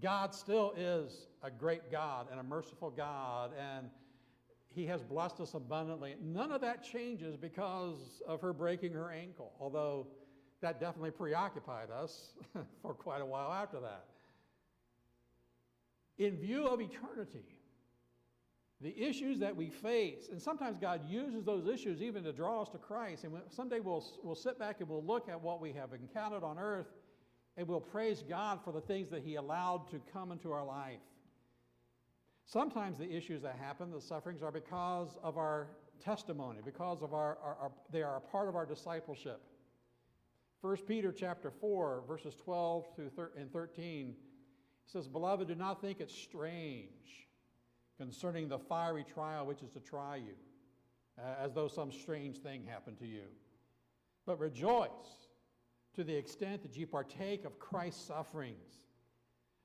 God 0.00 0.34
still 0.34 0.72
is 0.76 1.26
a 1.42 1.50
great 1.50 1.90
God 1.90 2.28
and 2.30 2.40
a 2.40 2.42
merciful 2.42 2.90
God, 2.90 3.52
and 3.58 3.88
He 4.68 4.86
has 4.86 5.02
blessed 5.02 5.40
us 5.40 5.54
abundantly. 5.54 6.14
None 6.22 6.52
of 6.52 6.60
that 6.60 6.84
changes 6.84 7.36
because 7.36 8.22
of 8.26 8.40
her 8.40 8.52
breaking 8.52 8.92
her 8.92 9.10
ankle, 9.10 9.52
although 9.60 10.06
that 10.60 10.80
definitely 10.80 11.10
preoccupied 11.10 11.90
us 11.90 12.32
for 12.82 12.94
quite 12.94 13.20
a 13.20 13.26
while 13.26 13.52
after 13.52 13.80
that. 13.80 14.06
In 16.18 16.36
view 16.36 16.66
of 16.66 16.80
eternity, 16.80 17.57
the 18.80 18.96
issues 18.96 19.40
that 19.40 19.56
we 19.56 19.70
face, 19.70 20.28
and 20.30 20.40
sometimes 20.40 20.78
God 20.80 21.00
uses 21.08 21.44
those 21.44 21.66
issues 21.66 22.00
even 22.00 22.22
to 22.24 22.32
draw 22.32 22.62
us 22.62 22.68
to 22.70 22.78
Christ. 22.78 23.24
And 23.24 23.34
someday 23.50 23.80
we'll, 23.80 24.04
we'll 24.22 24.36
sit 24.36 24.58
back 24.58 24.76
and 24.80 24.88
we'll 24.88 25.04
look 25.04 25.28
at 25.28 25.40
what 25.40 25.60
we 25.60 25.72
have 25.72 25.92
encountered 25.92 26.44
on 26.44 26.58
earth 26.58 26.86
and 27.56 27.66
we'll 27.66 27.80
praise 27.80 28.22
God 28.22 28.60
for 28.64 28.72
the 28.72 28.80
things 28.80 29.10
that 29.10 29.22
He 29.22 29.34
allowed 29.34 29.90
to 29.90 30.00
come 30.12 30.30
into 30.30 30.52
our 30.52 30.64
life. 30.64 31.00
Sometimes 32.46 32.98
the 32.98 33.10
issues 33.10 33.42
that 33.42 33.56
happen, 33.56 33.90
the 33.90 34.00
sufferings, 34.00 34.42
are 34.42 34.52
because 34.52 35.18
of 35.24 35.36
our 35.36 35.66
testimony, 36.00 36.60
because 36.64 37.02
of 37.02 37.12
our, 37.12 37.36
our, 37.42 37.56
our 37.60 37.72
they 37.90 38.02
are 38.02 38.16
a 38.16 38.20
part 38.20 38.48
of 38.48 38.54
our 38.54 38.64
discipleship. 38.64 39.42
1 40.60 40.76
Peter 40.86 41.12
chapter 41.12 41.50
4, 41.50 42.04
verses 42.06 42.34
12 42.36 42.86
through 42.94 43.10
and 43.36 43.52
13 43.52 44.14
says, 44.86 45.08
Beloved, 45.08 45.48
do 45.48 45.56
not 45.56 45.80
think 45.80 46.00
it 46.00 46.10
strange 46.10 47.27
concerning 47.98 48.48
the 48.48 48.58
fiery 48.58 49.04
trial 49.04 49.44
which 49.44 49.62
is 49.62 49.70
to 49.70 49.80
try 49.80 50.16
you, 50.16 50.34
uh, 51.18 51.44
as 51.44 51.52
though 51.52 51.68
some 51.68 51.90
strange 51.90 52.38
thing 52.38 52.62
happened 52.66 52.98
to 52.98 53.06
you. 53.06 53.24
But 54.24 54.38
rejoice 54.38 55.28
to 55.94 56.04
the 56.04 56.14
extent 56.14 56.62
that 56.62 56.76
you 56.76 56.86
partake 56.86 57.44
of 57.44 57.58
Christ's 57.58 58.04
sufferings, 58.04 58.82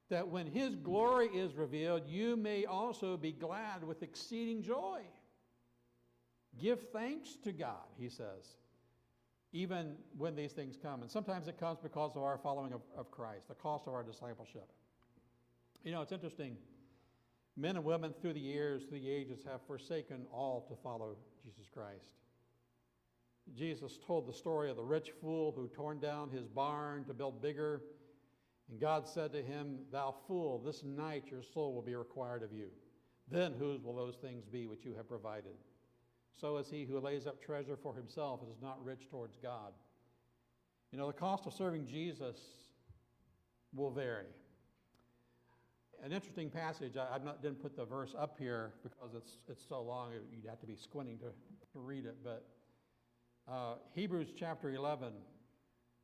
that 0.10 0.28
when 0.28 0.48
his 0.48 0.76
glory 0.76 1.28
is 1.28 1.56
revealed, 1.56 2.08
you 2.08 2.36
may 2.36 2.66
also 2.66 3.18
be 3.18 3.32
glad 3.32 3.84
with 3.84 4.02
exceeding 4.04 4.64
joy. 4.64 5.02
Give 6.60 6.80
thanks 6.92 7.36
to 7.44 7.52
God, 7.52 7.86
he 7.98 8.10
says, 8.10 8.58
even 9.52 9.96
when 10.18 10.36
these 10.36 10.52
things 10.52 10.78
come. 10.82 11.02
And 11.02 11.10
sometimes 11.10 11.48
it 11.48 11.60
comes 11.60 11.80
because 11.82 12.16
of 12.16 12.24
our 12.24 12.38
following 12.38 12.74
of, 12.74 12.82
of 12.98 13.12
Christ, 13.12 13.48
the 13.48 13.56
cost 13.56 13.88
of 13.88 13.94
our 13.94 14.04
discipleship. 14.04 14.72
You 15.84 15.92
know, 15.92 16.02
it's 16.02 16.12
interesting. 16.12 16.58
Men 17.56 17.76
and 17.76 17.86
women 17.86 18.14
through 18.14 18.34
the 18.34 18.40
years, 18.40 18.84
through 18.84 19.00
the 19.00 19.10
ages, 19.10 19.44
have 19.50 19.62
forsaken 19.68 20.26
all 20.32 20.66
to 20.70 20.76
follow 20.82 21.16
Jesus 21.44 21.70
Christ. 21.72 22.16
Jesus 23.56 24.00
told 24.06 24.28
the 24.28 24.34
story 24.34 24.70
of 24.70 24.78
the 24.78 24.84
rich 24.84 25.12
fool 25.22 25.54
who 25.56 25.68
torn 25.68 26.00
down 26.00 26.30
his 26.30 26.48
barn 26.48 27.04
to 27.06 27.14
build 27.14 27.42
bigger. 27.42 27.82
And 28.70 28.80
God 28.80 29.08
said 29.08 29.34
to 29.34 29.42
him, 29.42 29.80
Thou 29.92 30.16
fool, 30.28 30.60
this 30.60 30.84
night 30.84 31.26
your 31.30 31.44
soul 31.44 31.74
will 31.74 31.82
be 31.82 31.96
required 31.96 32.42
of 32.42 32.54
you. 32.54 32.70
Then 33.30 33.54
whose 33.58 33.84
will 33.84 33.96
those 33.96 34.16
things 34.16 34.46
be 34.46 34.66
which 34.66 34.86
you 34.86 34.96
have 34.96 35.08
provided? 35.08 35.54
So 36.40 36.58
is 36.58 36.70
he 36.70 36.86
who 36.86 37.00
lays 37.00 37.28
up 37.28 37.42
treasure 37.42 37.78
for 37.78 37.94
himself 37.94 38.42
and 38.42 38.52
is 38.52 38.62
not 38.62 38.84
rich 38.84 39.08
towards 39.10 39.38
God. 39.38 39.74
You 40.92 40.98
know, 40.98 41.08
the 41.08 41.14
cost 41.14 41.46
of 41.46 41.54
serving 41.54 41.86
Jesus 41.86 42.38
will 43.74 43.92
vary 43.92 44.28
an 46.04 46.12
interesting 46.12 46.50
passage. 46.50 46.98
I, 46.98 47.16
I 47.16 47.20
didn't 47.42 47.62
put 47.62 47.76
the 47.76 47.86
verse 47.86 48.14
up 48.18 48.36
here 48.38 48.74
because 48.84 49.16
it's, 49.16 49.38
it's 49.48 49.64
so 49.68 49.82
long, 49.82 50.12
you'd 50.32 50.50
have 50.50 50.60
to 50.60 50.68
be 50.68 50.76
squinting 50.76 51.18
to, 51.20 51.26
to 51.26 51.80
read 51.80 52.06
it. 52.06 52.18
But 52.24 52.46
uh, 53.50 53.76
Hebrews 53.96 54.34
chapter 54.38 54.72
11 54.72 55.14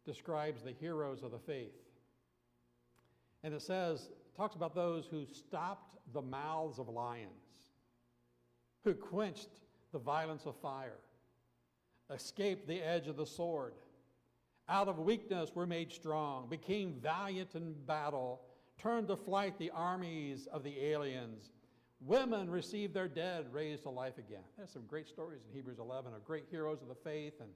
describes 0.06 0.64
the 0.64 0.72
heroes 0.72 1.22
of 1.22 1.32
the 1.32 1.40
faith. 1.40 1.74
And 3.44 3.54
it 3.54 3.62
says, 3.62 4.10
talks 4.36 4.56
about 4.56 4.74
those 4.74 5.06
who 5.06 5.26
stopped 5.26 5.98
the 6.14 6.22
mouths 6.22 6.80
of 6.80 6.88
lions, 6.88 7.30
who 8.84 8.94
quenched 8.94 9.50
the 9.92 10.00
violence 10.00 10.46
of 10.46 10.56
fire, 10.62 11.00
escaped 12.14 12.68
the 12.68 12.82
edge 12.82 13.08
of 13.08 13.18
the 13.18 13.26
sword, 13.26 13.74
out 14.70 14.88
of 14.88 15.00
weakness 15.00 15.56
were 15.56 15.66
made 15.66 15.92
strong, 15.92 16.48
became 16.48 16.94
valiant 17.02 17.56
in 17.56 17.74
battle 17.86 18.42
turned 18.82 19.08
to 19.10 19.16
flight 19.16 19.58
the 19.60 19.72
armies 19.72 20.48
of 20.52 20.64
the 20.64 20.80
aliens. 20.86 21.52
Women 22.02 22.50
received 22.50 22.94
their 22.94 23.10
dead 23.10 23.46
raised 23.52 23.84
to 23.84 23.90
life 23.90 24.18
again. 24.18 24.44
There's 24.58 24.72
some 24.72 24.86
great 24.88 25.08
stories 25.08 25.42
in 25.48 25.54
Hebrews 25.54 25.80
11 25.80 26.14
of 26.14 26.24
great 26.24 26.46
heroes 26.50 26.82
of 26.82 26.88
the 26.88 26.96
faith. 26.96 27.34
And 27.42 27.50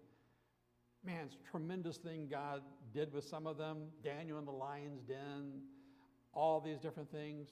man, 1.06 1.26
it's 1.26 1.36
a 1.36 1.52
tremendous 1.52 1.98
thing 1.98 2.28
God 2.30 2.62
did 2.94 3.14
with 3.14 3.24
some 3.24 3.48
of 3.48 3.58
them. 3.58 3.88
Daniel 4.04 4.40
in 4.40 4.46
the 4.46 4.52
lion's 4.52 5.02
den, 5.02 5.62
all 6.34 6.60
these 6.60 6.80
different 6.80 7.10
things. 7.10 7.50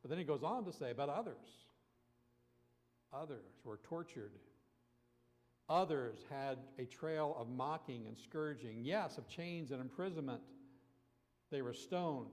But 0.00 0.10
then 0.10 0.18
he 0.18 0.24
goes 0.24 0.42
on 0.42 0.64
to 0.64 0.72
say 0.72 0.90
about 0.90 1.08
others. 1.08 1.66
Others 3.12 3.44
were 3.64 3.78
tortured. 3.82 4.32
Others 5.68 6.18
had 6.30 6.58
a 6.78 6.84
trail 6.84 7.36
of 7.38 7.48
mocking 7.48 8.06
and 8.06 8.16
scourging, 8.16 8.84
yes, 8.84 9.18
of 9.18 9.28
chains 9.28 9.70
and 9.70 9.80
imprisonment. 9.80 10.40
They 11.50 11.62
were 11.62 11.72
stoned. 11.72 12.30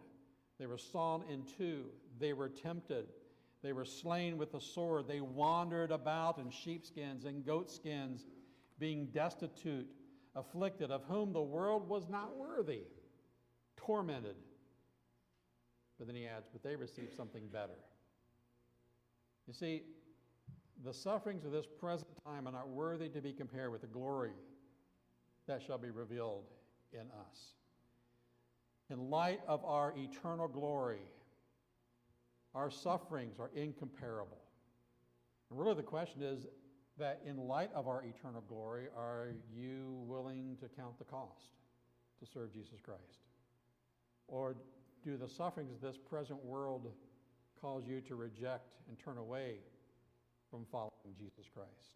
They 0.59 0.67
were 0.67 0.77
sawn 0.77 1.23
in 1.29 1.43
two. 1.57 1.85
They 2.19 2.33
were 2.33 2.49
tempted. 2.49 3.07
They 3.63 3.73
were 3.73 3.85
slain 3.85 4.37
with 4.37 4.51
the 4.51 4.59
sword. 4.59 5.07
They 5.07 5.21
wandered 5.21 5.91
about 5.91 6.37
in 6.37 6.49
sheepskins 6.49 7.25
and 7.25 7.45
goatskins, 7.45 8.25
being 8.77 9.07
destitute, 9.07 9.87
afflicted, 10.35 10.91
of 10.91 11.03
whom 11.05 11.33
the 11.33 11.41
world 11.41 11.87
was 11.87 12.09
not 12.09 12.35
worthy, 12.37 12.81
tormented. 13.77 14.35
But 15.97 16.07
then 16.07 16.15
he 16.15 16.27
adds, 16.27 16.47
but 16.51 16.63
they 16.63 16.75
received 16.75 17.15
something 17.15 17.47
better. 17.47 17.79
You 19.47 19.53
see, 19.53 19.83
the 20.83 20.93
sufferings 20.93 21.43
of 21.43 21.51
this 21.51 21.65
present 21.65 22.09
time 22.25 22.47
are 22.47 22.51
not 22.51 22.69
worthy 22.69 23.09
to 23.09 23.21
be 23.21 23.33
compared 23.33 23.71
with 23.71 23.81
the 23.81 23.87
glory 23.87 24.31
that 25.47 25.61
shall 25.61 25.77
be 25.77 25.89
revealed 25.89 26.45
in 26.93 27.01
us 27.01 27.58
in 28.89 29.09
light 29.09 29.41
of 29.47 29.63
our 29.63 29.93
eternal 29.97 30.47
glory, 30.47 31.01
our 32.55 32.71
sufferings 32.71 33.39
are 33.39 33.51
incomparable. 33.55 34.41
And 35.49 35.59
really, 35.59 35.75
the 35.75 35.83
question 35.83 36.21
is 36.21 36.47
that 36.97 37.21
in 37.25 37.37
light 37.37 37.69
of 37.73 37.87
our 37.87 38.03
eternal 38.03 38.43
glory, 38.47 38.87
are 38.97 39.29
you 39.55 40.03
willing 40.07 40.57
to 40.59 40.67
count 40.67 40.97
the 40.97 41.05
cost 41.05 41.55
to 42.19 42.25
serve 42.25 42.51
Jesus 42.51 42.79
Christ? 42.83 43.23
Or 44.27 44.55
do 45.03 45.17
the 45.17 45.29
sufferings 45.29 45.71
of 45.71 45.81
this 45.81 45.97
present 45.97 46.43
world 46.43 46.91
cause 47.61 47.83
you 47.87 48.01
to 48.01 48.15
reject 48.15 48.75
and 48.87 48.97
turn 48.99 49.17
away 49.17 49.55
from 50.51 50.65
following 50.71 51.15
Jesus 51.17 51.45
Christ? 51.53 51.95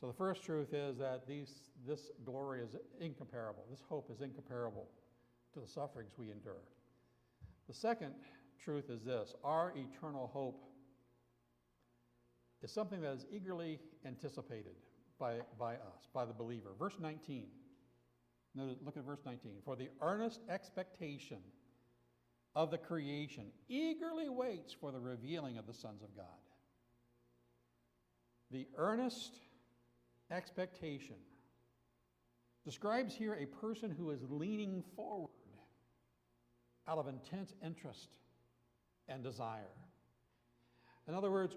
So 0.00 0.06
the 0.06 0.12
first 0.12 0.42
truth 0.42 0.74
is 0.74 0.98
that 0.98 1.26
these, 1.26 1.70
this 1.86 2.10
glory 2.24 2.60
is 2.60 2.76
incomparable. 3.00 3.64
This 3.70 3.82
hope 3.88 4.10
is 4.10 4.20
incomparable 4.20 4.88
to 5.54 5.60
the 5.60 5.66
sufferings 5.66 6.12
we 6.18 6.30
endure. 6.30 6.62
The 7.66 7.74
second 7.74 8.12
truth 8.62 8.90
is 8.90 9.02
this 9.02 9.34
our 9.42 9.72
eternal 9.76 10.30
hope 10.32 10.64
is 12.62 12.70
something 12.70 13.00
that 13.00 13.12
is 13.12 13.26
eagerly 13.32 13.80
anticipated 14.04 14.74
by, 15.18 15.38
by 15.58 15.74
us, 15.74 16.08
by 16.12 16.24
the 16.24 16.32
believer. 16.32 16.70
Verse 16.78 16.96
19. 17.00 17.46
Notice, 18.54 18.78
look 18.84 18.96
at 18.96 19.04
verse 19.04 19.20
19. 19.24 19.52
For 19.64 19.76
the 19.76 19.88
earnest 20.00 20.40
expectation 20.48 21.38
of 22.54 22.70
the 22.70 22.78
creation 22.78 23.46
eagerly 23.68 24.28
waits 24.28 24.72
for 24.72 24.90
the 24.90 25.00
revealing 25.00 25.58
of 25.58 25.66
the 25.66 25.74
sons 25.74 26.02
of 26.02 26.14
God. 26.16 26.26
The 28.50 28.66
earnest 28.76 29.40
expectation 30.30 31.16
describes 32.64 33.14
here 33.14 33.34
a 33.34 33.46
person 33.46 33.90
who 33.90 34.10
is 34.10 34.20
leaning 34.28 34.82
forward 34.94 35.30
out 36.88 36.98
of 36.98 37.08
intense 37.08 37.54
interest 37.64 38.18
and 39.08 39.22
desire. 39.22 39.72
In 41.08 41.14
other 41.14 41.30
words, 41.30 41.56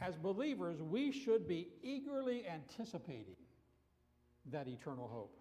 as 0.00 0.16
believers, 0.16 0.80
we 0.80 1.12
should 1.12 1.46
be 1.46 1.68
eagerly 1.82 2.44
anticipating 2.46 3.36
that 4.50 4.66
eternal 4.66 5.08
hope. 5.08 5.36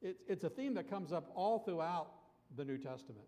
It's, 0.00 0.22
it's 0.28 0.44
a 0.44 0.48
theme 0.48 0.74
that 0.74 0.88
comes 0.88 1.12
up 1.12 1.30
all 1.34 1.58
throughout 1.58 2.08
the 2.56 2.64
New 2.64 2.78
Testament. 2.78 3.26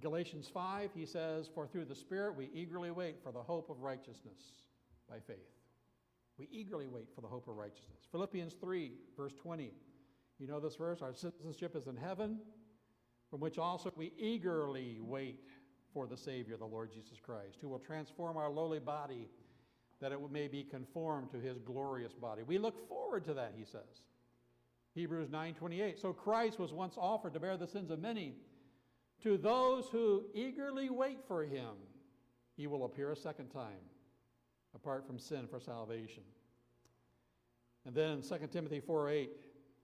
Galatians 0.00 0.48
5, 0.52 0.90
he 0.94 1.04
says, 1.04 1.48
For 1.52 1.66
through 1.66 1.86
the 1.86 1.94
Spirit 1.94 2.36
we 2.36 2.50
eagerly 2.54 2.90
wait 2.90 3.16
for 3.22 3.32
the 3.32 3.42
hope 3.42 3.68
of 3.68 3.80
righteousness 3.80 4.52
by 5.08 5.16
faith. 5.26 5.61
We 6.38 6.48
eagerly 6.50 6.86
wait 6.88 7.08
for 7.14 7.20
the 7.20 7.28
hope 7.28 7.48
of 7.48 7.56
righteousness. 7.56 8.08
Philippians 8.10 8.54
3, 8.54 8.92
verse 9.16 9.34
20. 9.34 9.72
You 10.38 10.46
know 10.46 10.60
this 10.60 10.76
verse? 10.76 11.02
Our 11.02 11.14
citizenship 11.14 11.76
is 11.76 11.86
in 11.86 11.96
heaven, 11.96 12.38
from 13.30 13.40
which 13.40 13.58
also 13.58 13.92
we 13.96 14.12
eagerly 14.18 14.98
wait 15.00 15.48
for 15.92 16.06
the 16.06 16.16
Savior, 16.16 16.56
the 16.56 16.64
Lord 16.64 16.90
Jesus 16.92 17.18
Christ, 17.22 17.58
who 17.60 17.68
will 17.68 17.78
transform 17.78 18.36
our 18.36 18.50
lowly 18.50 18.80
body 18.80 19.28
that 20.00 20.10
it 20.10 20.18
may 20.32 20.48
be 20.48 20.64
conformed 20.64 21.30
to 21.30 21.38
his 21.38 21.58
glorious 21.60 22.12
body. 22.12 22.42
We 22.42 22.58
look 22.58 22.88
forward 22.88 23.24
to 23.26 23.34
that, 23.34 23.54
he 23.56 23.64
says. 23.64 24.02
Hebrews 24.94 25.30
9:28. 25.30 25.98
So 25.98 26.12
Christ 26.12 26.58
was 26.58 26.72
once 26.72 26.96
offered 26.98 27.32
to 27.34 27.40
bear 27.40 27.56
the 27.56 27.68
sins 27.68 27.90
of 27.90 28.00
many. 28.00 28.34
To 29.22 29.38
those 29.38 29.88
who 29.88 30.24
eagerly 30.34 30.90
wait 30.90 31.22
for 31.28 31.44
him, 31.44 31.76
he 32.56 32.66
will 32.66 32.84
appear 32.84 33.12
a 33.12 33.16
second 33.16 33.50
time, 33.50 33.78
apart 34.74 35.06
from 35.06 35.18
sin 35.18 35.46
for 35.48 35.60
salvation. 35.60 36.22
And 37.84 37.94
then 37.94 38.10
in 38.10 38.22
2 38.22 38.52
Timothy 38.52 38.80
4:8. 38.80 39.30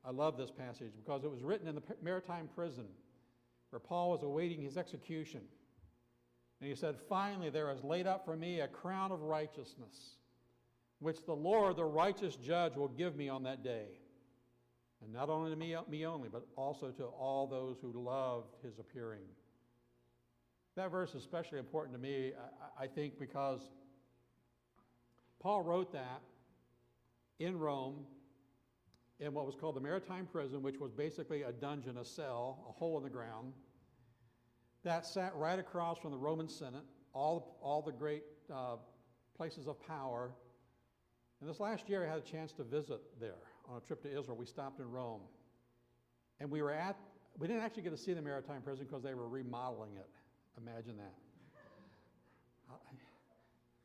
I 0.05 0.11
love 0.11 0.37
this 0.37 0.51
passage 0.51 0.93
because 0.97 1.25
it 1.25 1.31
was 1.31 1.43
written 1.43 1.69
in 1.69 1.75
the 1.75 1.83
Mamertine 2.03 2.49
prison 2.55 2.87
where 3.71 3.81
Paul 3.81 4.11
was 4.11 4.23
awaiting 4.23 4.63
his 4.63 4.77
execution. 4.77 5.43
And 6.61 6.69
he 6.69 6.75
said, 6.75 6.97
Finally, 7.09 7.51
there 7.51 7.71
is 7.71 7.85
laid 7.85 8.07
up 8.07 8.25
for 8.25 8.37
me 8.37 8.61
a 8.61 8.69
crown 8.69 9.13
of 9.13 9.23
righteousness, 9.23 10.17
which 11.01 11.25
the 11.27 11.35
Lord, 11.35 11.77
the 11.77 11.85
righteous 11.85 12.37
judge, 12.37 12.77
will 12.77 12.89
give 12.89 13.17
me 13.17 13.29
on 13.29 13.43
that 13.45 13.63
day. 13.63 13.87
And 15.03 15.13
not 15.13 15.29
only 15.29 15.51
to 15.51 15.57
me, 15.57 15.75
uh, 15.75 15.83
me 15.89 16.07
only, 16.07 16.29
but 16.29 16.47
also 16.57 16.91
to 16.91 17.05
all 17.05 17.47
those 17.47 17.79
who 17.81 17.93
loved 17.93 18.57
his 18.65 18.79
appearing. 18.79 19.23
That 20.75 20.91
verse 20.91 21.11
is 21.11 21.23
especially 21.23 21.59
important 21.59 21.95
to 21.95 22.01
me, 22.01 22.33
I, 22.79 22.85
I 22.85 22.87
think, 22.87 23.19
because 23.19 23.61
Paul 25.41 25.63
wrote 25.63 25.93
that 25.93 26.23
in 27.39 27.59
Rome 27.59 28.05
in 29.21 29.33
what 29.35 29.47
was 29.47 29.55
called 29.55 29.77
the 29.77 29.81
Mamertine 29.81 30.27
Prison, 30.27 30.63
which 30.63 30.79
was 30.79 30.93
basically 30.93 31.43
a 31.43 31.53
dungeon, 31.53 31.99
a 31.99 32.05
cell, 32.05 32.65
a 32.69 32.73
hole 32.73 32.97
in 32.99 33.05
the 33.05 33.11
ground 33.11 33.53
that 34.85 35.07
sat 35.07 35.35
right 35.35 35.59
across 35.59 35.99
from 35.99 36.13
the 36.13 36.17
Roman 36.17 36.49
Senate, 36.49 36.85
all, 37.13 37.59
all 37.61 37.83
the 37.83 37.93
great 37.93 38.23
uh, 38.53 38.77
places 39.37 39.67
of 39.67 39.81
power. 39.87 40.31
And 41.41 41.49
this 41.49 41.61
last 41.61 41.89
year, 41.89 42.05
I 42.05 42.09
had 42.09 42.19
a 42.19 42.23
chance 42.23 42.53
to 42.53 42.65
visit 42.65 43.01
there 43.21 43.35
on 43.69 43.77
a 43.77 43.81
trip 43.81 44.03
to 44.03 44.09
Israel. 44.09 44.37
We 44.37 44.47
stopped 44.47 44.81
in 44.81 44.91
Rome. 44.91 45.21
And 46.41 46.51
we 46.51 46.63
were 46.63 46.73
at, 46.73 46.97
we 47.39 47.49
didn't 47.49 47.63
actually 47.63 47.83
get 47.83 47.91
to 47.91 47.99
see 47.99 48.15
the 48.15 48.23
Mamertine 48.23 48.63
Prison 48.63 48.87
because 48.87 49.03
they 49.03 49.15
were 49.15 49.29
remodeling 49.29 49.97
it. 49.97 50.09
Imagine 50.57 50.97
that. 50.97 51.15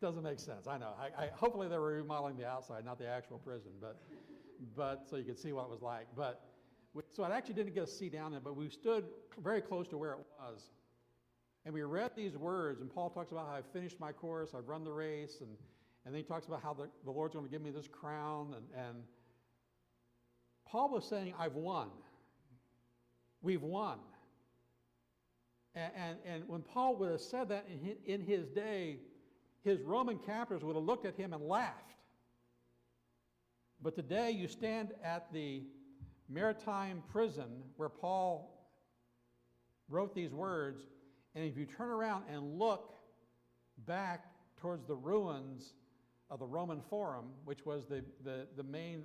Doesn't 0.04 0.22
make 0.24 0.40
sense. 0.40 0.68
I 0.68 0.78
know. 0.78 0.90
I, 1.00 1.24
I, 1.24 1.28
hopefully, 1.34 1.70
they 1.70 1.78
were 1.78 1.94
remodeling 1.94 2.36
the 2.36 2.46
outside, 2.46 2.84
not 2.84 3.00
the 3.00 3.08
actual 3.08 3.38
prison, 3.38 3.72
but, 3.80 4.02
but 4.76 5.06
so 5.10 5.16
you 5.16 5.24
could 5.24 5.40
see 5.40 5.54
what 5.54 5.64
it 5.64 5.70
was 5.70 5.82
like. 5.82 6.08
But 6.14 6.44
so 7.14 7.24
I 7.24 7.34
actually 7.34 7.54
didn't 7.54 7.74
get 7.74 7.86
to 7.86 7.90
see 7.90 8.10
down 8.10 8.32
there, 8.32 8.42
but 8.42 8.58
we 8.58 8.68
stood 8.68 9.06
very 9.42 9.62
close 9.62 9.88
to 9.88 9.98
where 9.98 10.12
it 10.12 10.18
was. 10.38 10.64
And 11.64 11.74
we 11.74 11.84
read 11.84 12.12
these 12.18 12.36
words, 12.36 12.82
and 12.82 12.94
Paul 12.94 13.12
talks 13.12 13.32
about 13.32 13.48
how 13.48 13.54
I've 13.54 13.72
finished 13.72 13.98
my 13.98 14.12
course, 14.12 14.50
I've 14.54 14.68
run 14.68 14.84
the 14.84 14.92
race, 14.92 15.38
and, 15.40 15.52
and 16.06 16.14
then 16.14 16.22
he 16.22 16.28
talks 16.28 16.48
about 16.48 16.62
how 16.62 16.74
the, 16.74 16.90
the 17.06 17.12
Lord's 17.12 17.34
going 17.34 17.46
to 17.46 17.52
give 17.52 17.62
me 17.62 17.72
this 17.72 17.88
crown. 17.88 18.56
And, 18.58 18.86
and 18.86 19.04
Paul 20.68 20.90
was 20.90 21.08
saying, 21.08 21.34
I've 21.40 21.56
won. 21.56 21.88
We've 23.42 23.64
won. 23.64 24.00
And, 25.76 25.94
and, 25.96 26.18
and 26.26 26.50
when 26.50 26.62
Paul 26.62 26.98
would 26.98 27.10
have 27.10 27.22
said 27.22 27.48
that 27.48 27.68
in 27.72 27.80
his, 27.80 27.98
in 28.06 28.20
his 28.20 28.50
day, 28.50 28.98
his 29.64 29.82
Roman 29.82 30.20
captors 30.20 30.64
would 30.64 30.76
have 30.76 30.84
looked 30.84 31.06
at 31.06 31.16
him 31.16 31.34
and 31.34 31.44
laughed. 31.44 31.96
But 33.82 33.96
today 33.96 34.32
you 34.32 34.48
stand 34.48 34.92
at 35.04 35.32
the 35.34 35.64
Mamertine 36.30 37.02
prison 37.12 37.64
where 37.78 37.90
Paul 37.90 38.50
wrote 39.90 40.16
these 40.16 40.34
words, 40.34 40.82
and 41.36 41.44
if 41.46 41.58
you 41.58 41.66
turn 41.66 41.90
around 41.90 42.24
and 42.32 42.58
look 42.60 42.94
back 43.86 44.26
towards 44.62 44.86
the 44.86 44.96
ruins 44.96 45.74
of 46.30 46.40
the 46.40 46.46
Roman 46.46 46.82
Forum, 46.90 47.26
which 47.46 47.66
was 47.66 47.86
the, 47.86 48.04
the, 48.24 48.48
the 48.56 48.64
main 48.64 49.04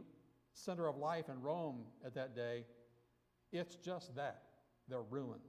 center 0.54 0.86
of 0.86 0.96
life 0.96 1.28
in 1.28 1.40
Rome 1.40 1.82
at 2.04 2.14
that 2.14 2.34
day, 2.34 2.64
it's 3.52 3.76
just 3.76 4.14
that. 4.16 4.42
They're 4.88 5.02
ruins. 5.02 5.40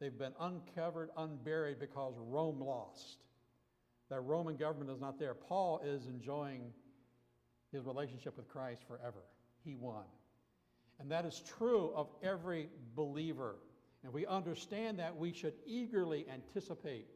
They've 0.00 0.16
been 0.16 0.34
uncovered, 0.40 1.10
unburied 1.16 1.78
because 1.78 2.14
Rome 2.18 2.60
lost. 2.60 3.18
That 4.10 4.20
Roman 4.20 4.56
government 4.56 4.90
is 4.90 5.00
not 5.00 5.18
there. 5.18 5.34
Paul 5.34 5.80
is 5.84 6.06
enjoying 6.06 6.72
his 7.72 7.86
relationship 7.86 8.36
with 8.36 8.48
Christ 8.48 8.82
forever. 8.86 9.22
He 9.64 9.74
won. 9.74 10.04
And 10.98 11.10
that 11.10 11.24
is 11.24 11.42
true 11.58 11.92
of 11.94 12.08
every 12.22 12.68
believer. 12.94 13.56
And 14.02 14.12
we 14.12 14.26
understand 14.26 14.98
that 14.98 15.16
we 15.16 15.32
should 15.32 15.54
eagerly 15.64 16.26
anticipate 16.30 17.06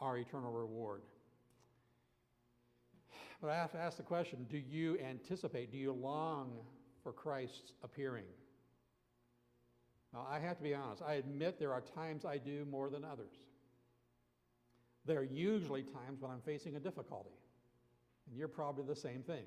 our 0.00 0.16
eternal 0.16 0.50
reward. 0.50 1.02
But 3.40 3.50
I 3.50 3.56
have 3.56 3.72
to 3.72 3.78
ask 3.78 3.98
the 3.98 4.02
question 4.02 4.46
do 4.50 4.58
you 4.58 4.98
anticipate, 4.98 5.70
do 5.70 5.78
you 5.78 5.92
long 5.92 6.52
for 7.02 7.12
Christ's 7.12 7.74
appearing? 7.82 8.24
Now, 10.14 10.26
I 10.30 10.38
have 10.38 10.56
to 10.56 10.62
be 10.62 10.74
honest. 10.74 11.02
I 11.02 11.14
admit 11.14 11.58
there 11.58 11.72
are 11.72 11.82
times 11.82 12.24
I 12.24 12.38
do 12.38 12.64
more 12.70 12.88
than 12.88 13.04
others. 13.04 13.34
There 15.06 15.18
are 15.18 15.24
usually 15.24 15.82
times 15.82 16.20
when 16.20 16.30
I'm 16.30 16.40
facing 16.40 16.76
a 16.76 16.80
difficulty. 16.80 17.36
And 18.28 18.38
you're 18.38 18.48
probably 18.48 18.84
the 18.86 18.98
same 18.98 19.22
thing. 19.22 19.44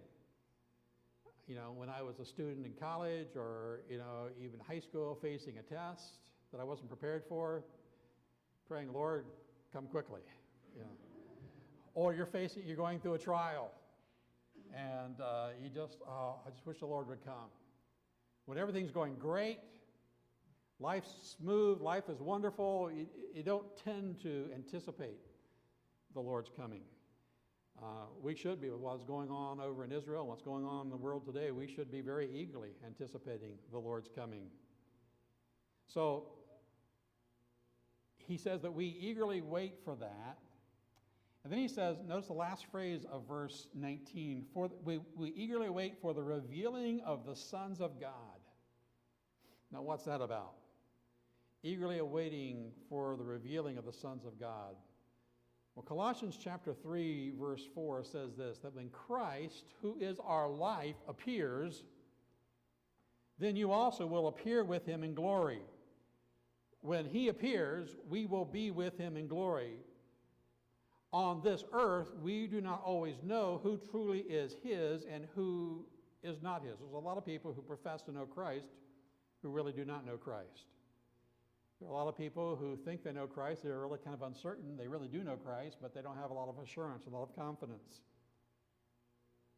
You 1.48 1.56
know, 1.56 1.74
when 1.76 1.89
I 1.89 2.02
was 2.02 2.20
a 2.20 2.26
student 2.26 2.65
in 2.65 2.74
college 2.74 3.36
or, 3.36 3.82
you 3.89 3.98
know, 3.98 4.28
even 4.39 4.60
high 4.60 4.80
school 4.80 5.17
facing 5.22 5.58
a 5.58 5.62
test, 5.62 6.20
that 6.52 6.60
I 6.60 6.63
wasn't 6.63 6.89
prepared 6.89 7.24
for, 7.28 7.63
praying, 8.67 8.91
Lord, 8.93 9.26
come 9.74 9.88
quickly. 9.88 10.22
You 10.76 10.82
know. 10.82 10.89
Or 11.93 12.13
you're 12.13 12.26
facing, 12.26 12.63
you're 12.65 12.78
going 12.78 13.00
through 13.00 13.15
a 13.15 13.20
trial, 13.20 13.72
and 14.76 15.20
uh, 15.22 15.50
you 15.62 15.70
just, 15.70 15.98
oh, 16.08 16.36
I 16.46 16.52
just 16.52 16.65
wish 16.67 16.80
the 16.80 16.86
Lord 16.86 17.08
would 17.08 17.24
come. 17.26 17.50
When 18.46 18.58
everything's 18.58 18.91
going 18.91 19.15
great, 19.15 19.60
life's 20.80 21.36
smooth, 21.39 21.82
life 21.82 22.04
is 22.10 22.22
wonderful, 22.22 22.91
you, 22.93 23.08
you 23.34 23.41
don't 23.41 23.65
tend 23.84 24.22
to 24.22 24.50
anticipate 24.54 25.27
the 26.13 26.20
Lord's 26.20 26.50
coming. 26.56 26.82
Uh, 27.82 28.08
we 28.22 28.36
should 28.36 28.60
be, 28.60 28.70
with 28.70 28.80
what's 28.80 29.04
going 29.04 29.30
on 29.30 29.60
over 29.60 29.86
in 29.86 29.91
Israel, 29.91 30.26
what's 30.26 30.41
going 30.41 30.65
on 30.65 30.86
in 30.86 30.89
the 30.89 30.98
world 30.98 31.26
today, 31.26 31.52
we 31.52 31.67
should 31.67 31.91
be 31.91 32.02
very 32.02 32.28
eagerly 32.34 32.72
anticipating 32.86 33.54
the 33.72 33.78
Lord's 33.78 34.10
coming. 34.15 34.48
So 35.88 36.30
he 38.17 38.38
says 38.38 38.62
that 38.63 38.74
we 38.74 38.98
eagerly 39.00 39.41
wait 39.41 39.76
for 39.86 39.96
that. 39.96 40.38
And 41.43 41.54
then 41.54 41.60
he 41.60 41.67
says, 41.67 41.98
notice 42.06 42.28
the 42.28 42.34
last 42.34 42.65
phrase 42.72 43.06
of 43.10 43.28
verse 43.28 43.67
19 43.74 44.46
for, 44.54 44.70
we, 44.84 45.00
we 45.15 45.30
eagerly 45.30 45.70
wait 45.70 45.98
for 46.02 46.13
the 46.13 46.24
revealing 46.24 47.00
of 47.06 47.26
the 47.26 47.36
sons 47.36 47.80
of 47.80 48.02
God. 48.02 48.12
Now, 49.72 49.82
what's 49.82 50.04
that 50.06 50.20
about? 50.20 50.56
Eagerly 51.63 52.00
awaiting 52.00 52.72
for 52.89 53.15
the 53.17 53.24
revealing 53.24 53.78
of 53.78 53.86
the 53.86 53.93
sons 53.93 54.26
of 54.26 54.39
God. 54.39 54.76
Well, 55.78 55.86
Colossians 55.86 56.38
chapter 56.44 56.74
3, 56.74 57.34
verse 57.40 57.62
4 57.76 58.04
says 58.04 58.36
this 58.36 58.58
that 58.58 58.74
when 58.76 58.90
Christ, 58.90 59.66
who 59.80 59.96
is 60.02 60.18
our 60.26 60.50
life, 60.50 60.96
appears, 61.08 61.84
then 63.38 63.56
you 63.56 63.72
also 63.72 64.08
will 64.08 64.28
appear 64.28 64.63
with 64.63 64.86
him 64.88 65.04
in 65.04 65.13
glory 65.13 65.62
when 66.82 67.06
he 67.06 67.28
appears, 67.28 67.98
we 68.10 68.26
will 68.26 68.46
be 68.46 68.72
with 68.72 68.98
him 68.98 69.18
in 69.18 69.28
glory. 69.28 69.74
On 71.12 71.42
this 71.44 71.63
earth, 71.74 72.12
we 72.22 72.48
do 72.48 72.62
not 72.62 72.82
always 72.84 73.16
know 73.24 73.60
who 73.62 73.78
truly 73.78 74.20
is 74.20 74.56
his 74.63 75.06
and 75.06 75.28
who 75.36 75.86
is 76.24 76.42
not 76.42 76.63
his. 76.63 76.80
There's 76.80 76.94
a 76.94 76.98
lot 76.98 77.18
of 77.18 77.26
people 77.26 77.54
who 77.54 77.62
profess 77.62 78.02
to 78.04 78.12
know 78.12 78.26
Christ 78.26 78.68
who 79.42 79.50
really 79.50 79.72
do 79.72 79.86
not 79.86 80.06
know 80.06 80.18
Christ. 80.18 80.66
There 81.80 81.88
are 81.88 81.92
a 81.92 81.96
lot 81.96 82.08
of 82.08 82.18
people 82.18 82.56
who 82.56 82.76
think 82.76 83.04
they 83.04 83.12
know 83.12 83.28
Christ. 83.28 83.63
They're 83.63 83.80
really 83.80 84.00
kind 84.00 84.16
of 84.16 84.24
uncertain. 84.24 84.78
They 84.78 84.88
really 84.88 85.08
do 85.08 85.24
know 85.24 85.36
Christ, 85.36 85.78
but 85.82 85.94
they 85.94 86.02
don't 86.02 86.18
have 86.18 86.32
a 86.32 86.34
lot 86.34 86.50
of 86.50 86.58
assurance, 86.58 87.06
a 87.06 87.10
lot 87.10 87.24
of 87.24 87.36
confidence. 87.36 88.02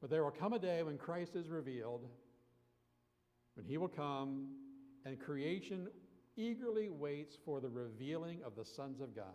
But 0.01 0.09
there 0.09 0.23
will 0.23 0.31
come 0.31 0.53
a 0.53 0.59
day 0.59 0.83
when 0.83 0.97
Christ 0.97 1.35
is 1.35 1.49
revealed, 1.49 2.05
when 3.55 3.65
he 3.65 3.77
will 3.77 3.87
come, 3.87 4.49
and 5.05 5.19
creation 5.19 5.87
eagerly 6.35 6.89
waits 6.89 7.37
for 7.45 7.61
the 7.61 7.69
revealing 7.69 8.39
of 8.45 8.55
the 8.55 8.65
sons 8.65 9.01
of 9.01 9.15
God. 9.15 9.25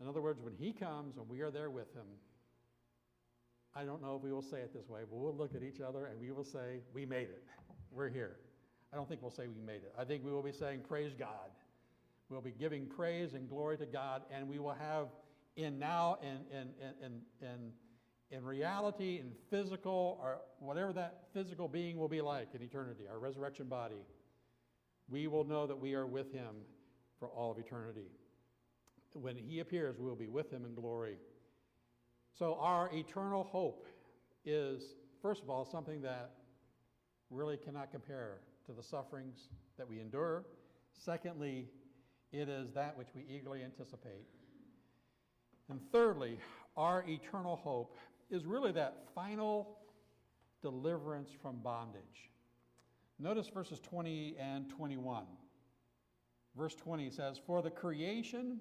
In 0.00 0.08
other 0.08 0.20
words, 0.20 0.40
when 0.40 0.54
he 0.54 0.72
comes 0.72 1.16
and 1.16 1.28
we 1.28 1.40
are 1.40 1.50
there 1.50 1.70
with 1.70 1.92
him, 1.94 2.06
I 3.74 3.84
don't 3.84 4.02
know 4.02 4.16
if 4.16 4.22
we 4.22 4.32
will 4.32 4.42
say 4.42 4.58
it 4.58 4.72
this 4.72 4.88
way, 4.88 5.00
but 5.08 5.16
we'll 5.16 5.34
look 5.34 5.54
at 5.54 5.62
each 5.62 5.80
other 5.80 6.06
and 6.06 6.20
we 6.20 6.30
will 6.32 6.44
say, 6.44 6.80
We 6.92 7.04
made 7.06 7.28
it. 7.28 7.44
We're 7.90 8.08
here. 8.08 8.36
I 8.94 8.96
don't 8.96 9.08
think 9.08 9.22
we'll 9.22 9.32
say 9.32 9.48
we 9.48 9.60
made 9.60 9.82
it. 9.82 9.92
I 9.98 10.04
think 10.04 10.24
we 10.24 10.30
will 10.30 10.42
be 10.42 10.52
saying, 10.52 10.82
Praise 10.88 11.12
God. 11.18 11.50
We'll 12.28 12.40
be 12.40 12.52
giving 12.52 12.86
praise 12.86 13.34
and 13.34 13.48
glory 13.48 13.76
to 13.78 13.86
God, 13.86 14.22
and 14.30 14.48
we 14.48 14.60
will 14.60 14.72
have 14.72 15.08
in 15.56 15.80
now, 15.80 16.18
in, 16.22 16.56
in, 16.56 16.68
in, 17.04 17.20
in, 17.42 17.72
in 18.30 18.44
reality, 18.44 19.20
in 19.20 19.32
physical, 19.50 20.18
or 20.22 20.38
whatever 20.58 20.92
that 20.92 21.24
physical 21.34 21.68
being 21.68 21.98
will 21.98 22.08
be 22.08 22.20
like 22.20 22.48
in 22.54 22.62
eternity, 22.62 23.04
our 23.10 23.18
resurrection 23.18 23.66
body, 23.66 24.06
we 25.08 25.26
will 25.26 25.44
know 25.44 25.66
that 25.66 25.76
we 25.76 25.94
are 25.94 26.06
with 26.06 26.32
Him 26.32 26.54
for 27.18 27.28
all 27.28 27.50
of 27.50 27.58
eternity. 27.58 28.06
When 29.12 29.36
He 29.36 29.60
appears, 29.60 29.98
we 29.98 30.06
will 30.06 30.16
be 30.16 30.28
with 30.28 30.50
Him 30.50 30.64
in 30.64 30.74
glory. 30.74 31.18
So, 32.36 32.56
our 32.60 32.90
eternal 32.92 33.44
hope 33.44 33.86
is, 34.44 34.82
first 35.20 35.42
of 35.42 35.50
all, 35.50 35.64
something 35.64 36.00
that 36.02 36.30
really 37.30 37.56
cannot 37.56 37.90
compare 37.92 38.38
to 38.66 38.72
the 38.72 38.82
sufferings 38.82 39.48
that 39.76 39.88
we 39.88 40.00
endure. 40.00 40.44
Secondly, 40.92 41.68
it 42.32 42.48
is 42.48 42.72
that 42.72 42.96
which 42.96 43.08
we 43.14 43.24
eagerly 43.28 43.62
anticipate. 43.62 44.26
And 45.70 45.80
thirdly, 45.92 46.38
our 46.76 47.04
eternal 47.08 47.56
hope 47.56 47.96
is 48.30 48.44
really 48.44 48.72
that 48.72 49.04
final 49.14 49.78
deliverance 50.62 51.30
from 51.42 51.56
bondage. 51.58 52.30
Notice 53.18 53.48
verses 53.48 53.80
20 53.80 54.36
and 54.38 54.68
21. 54.68 55.24
Verse 56.56 56.74
20 56.74 57.10
says, 57.10 57.40
For 57.46 57.62
the 57.62 57.70
creation 57.70 58.58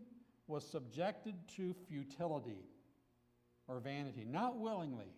was 0.48 0.68
subjected 0.68 1.36
to 1.56 1.74
futility 1.88 2.66
or 3.68 3.80
vanity, 3.80 4.26
not 4.30 4.58
willingly, 4.58 5.14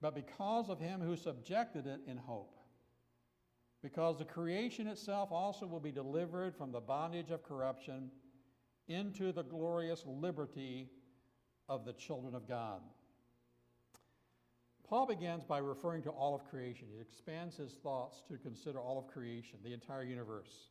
but 0.00 0.14
because 0.14 0.68
of 0.68 0.80
him 0.80 1.00
who 1.00 1.16
subjected 1.16 1.86
it 1.86 2.00
in 2.06 2.16
hope. 2.16 2.59
Because 3.82 4.18
the 4.18 4.24
creation 4.24 4.86
itself 4.86 5.30
also 5.32 5.66
will 5.66 5.80
be 5.80 5.92
delivered 5.92 6.54
from 6.54 6.70
the 6.70 6.80
bondage 6.80 7.30
of 7.30 7.42
corruption 7.42 8.10
into 8.88 9.32
the 9.32 9.42
glorious 9.42 10.04
liberty 10.06 10.90
of 11.68 11.84
the 11.84 11.92
children 11.92 12.34
of 12.34 12.46
God. 12.46 12.82
Paul 14.86 15.06
begins 15.06 15.44
by 15.44 15.58
referring 15.58 16.02
to 16.02 16.10
all 16.10 16.34
of 16.34 16.44
creation. 16.44 16.88
He 16.92 17.00
expands 17.00 17.56
his 17.56 17.74
thoughts 17.74 18.22
to 18.28 18.36
consider 18.36 18.80
all 18.80 18.98
of 18.98 19.06
creation, 19.06 19.60
the 19.62 19.72
entire 19.72 20.02
universe. 20.02 20.70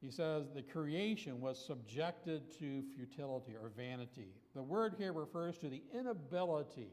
He 0.00 0.10
says 0.10 0.44
the 0.54 0.62
creation 0.62 1.40
was 1.40 1.58
subjected 1.62 2.56
to 2.60 2.84
futility 2.94 3.56
or 3.60 3.72
vanity. 3.76 4.28
The 4.54 4.62
word 4.62 4.94
here 4.96 5.12
refers 5.12 5.58
to 5.58 5.68
the 5.68 5.82
inability 5.92 6.92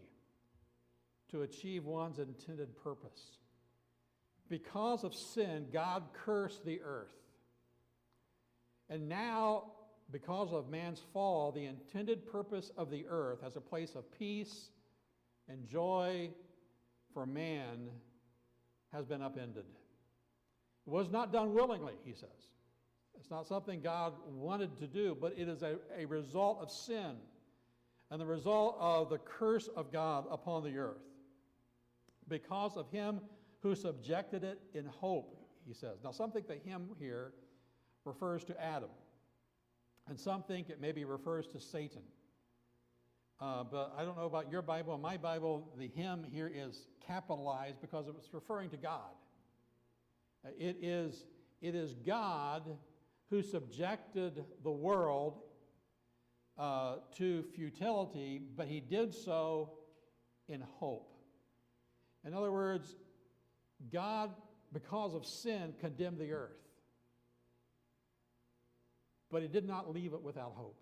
to 1.30 1.44
achieve 1.44 1.86
one's 1.86 2.18
intended 2.18 2.76
purpose. 2.76 3.38
Because 4.50 5.04
of 5.04 5.16
sin, 5.16 5.68
God 5.74 6.04
cursed 6.14 6.66
the 6.66 6.82
earth. 6.82 7.16
And 8.90 9.10
now, 9.10 9.72
because 10.12 10.54
of 10.54 10.70
man's 10.70 11.02
fall, 11.14 11.52
the 11.52 11.66
intended 11.66 12.32
purpose 12.32 12.72
of 12.78 12.92
the 12.92 13.06
earth 13.10 13.40
as 13.44 13.56
a 13.56 13.62
place 13.62 13.96
of 13.96 14.12
peace 14.18 14.70
and 15.50 15.68
joy 15.68 16.30
for 17.14 17.26
man 17.26 17.90
has 18.94 19.06
been 19.06 19.22
upended. 19.22 19.66
It 20.86 20.90
was 20.92 21.10
not 21.10 21.34
done 21.34 21.54
willingly, 21.54 21.94
he 22.04 22.14
says. 22.14 22.30
It's 23.20 23.32
not 23.32 23.48
something 23.48 23.82
God 23.82 24.14
wanted 24.30 24.78
to 24.78 24.88
do, 24.88 25.18
but 25.20 25.34
it 25.38 25.48
is 25.48 25.64
a, 25.64 25.78
a 25.98 26.06
result 26.06 26.60
of 26.62 26.70
sin 26.70 27.16
and 28.12 28.22
the 28.22 28.26
result 28.26 28.78
of 28.80 29.10
the 29.10 29.18
curse 29.18 29.68
of 29.76 29.92
God 29.92 30.26
upon 30.30 30.64
the 30.64 30.78
earth. 30.78 31.02
Because 32.28 32.78
of 32.78 32.90
him 32.92 33.22
who 33.66 33.74
subjected 33.74 34.44
it 34.44 34.62
in 34.76 34.86
hope, 34.86 35.36
he 35.66 35.74
says. 35.74 35.98
Now, 36.04 36.12
some 36.12 36.32
think 36.32 36.48
that 36.50 36.62
him 36.64 36.90
here 37.00 37.34
refers 38.06 38.44
to 38.44 38.64
Adam, 38.64 38.92
and 40.08 40.20
some 40.20 40.44
think 40.44 40.70
it 40.70 40.80
maybe 40.80 41.04
refers 41.04 41.48
to 41.48 41.60
Satan. 41.60 42.04
Uh, 43.42 43.64
but 43.64 43.92
I 43.98 44.06
don't 44.06 44.18
know 44.18 44.28
about 44.28 44.52
your 44.52 44.62
Bible. 44.62 44.94
In 44.94 45.02
my 45.02 45.18
Bible, 45.18 45.68
the 45.80 45.88
him 45.88 46.24
here 46.32 46.52
is 46.54 46.90
capitalized 47.08 47.82
because 47.82 48.06
it's 48.08 48.32
referring 48.36 48.70
to 48.70 48.78
God. 48.78 49.10
It, 50.60 50.78
is, 50.80 51.26
it 51.60 51.74
is 51.74 51.96
God 51.96 52.78
who 53.32 53.42
subjected 53.42 54.46
the 54.64 54.72
world 54.72 55.40
uh, 56.60 56.98
to 57.16 57.44
futility, 57.56 58.44
but 58.56 58.68
he 58.68 58.80
did 58.80 59.12
so 59.12 59.72
in 60.48 60.62
hope. 60.78 61.16
In 62.24 62.36
other 62.36 62.52
words, 62.52 62.96
God, 63.92 64.32
because 64.74 65.14
of 65.14 65.26
sin, 65.26 65.74
condemned 65.80 66.18
the 66.18 66.32
earth. 66.32 66.58
But 69.32 69.42
he 69.42 69.48
did 69.48 69.68
not 69.68 69.94
leave 69.94 70.14
it 70.14 70.22
without 70.22 70.54
hope. 70.56 70.82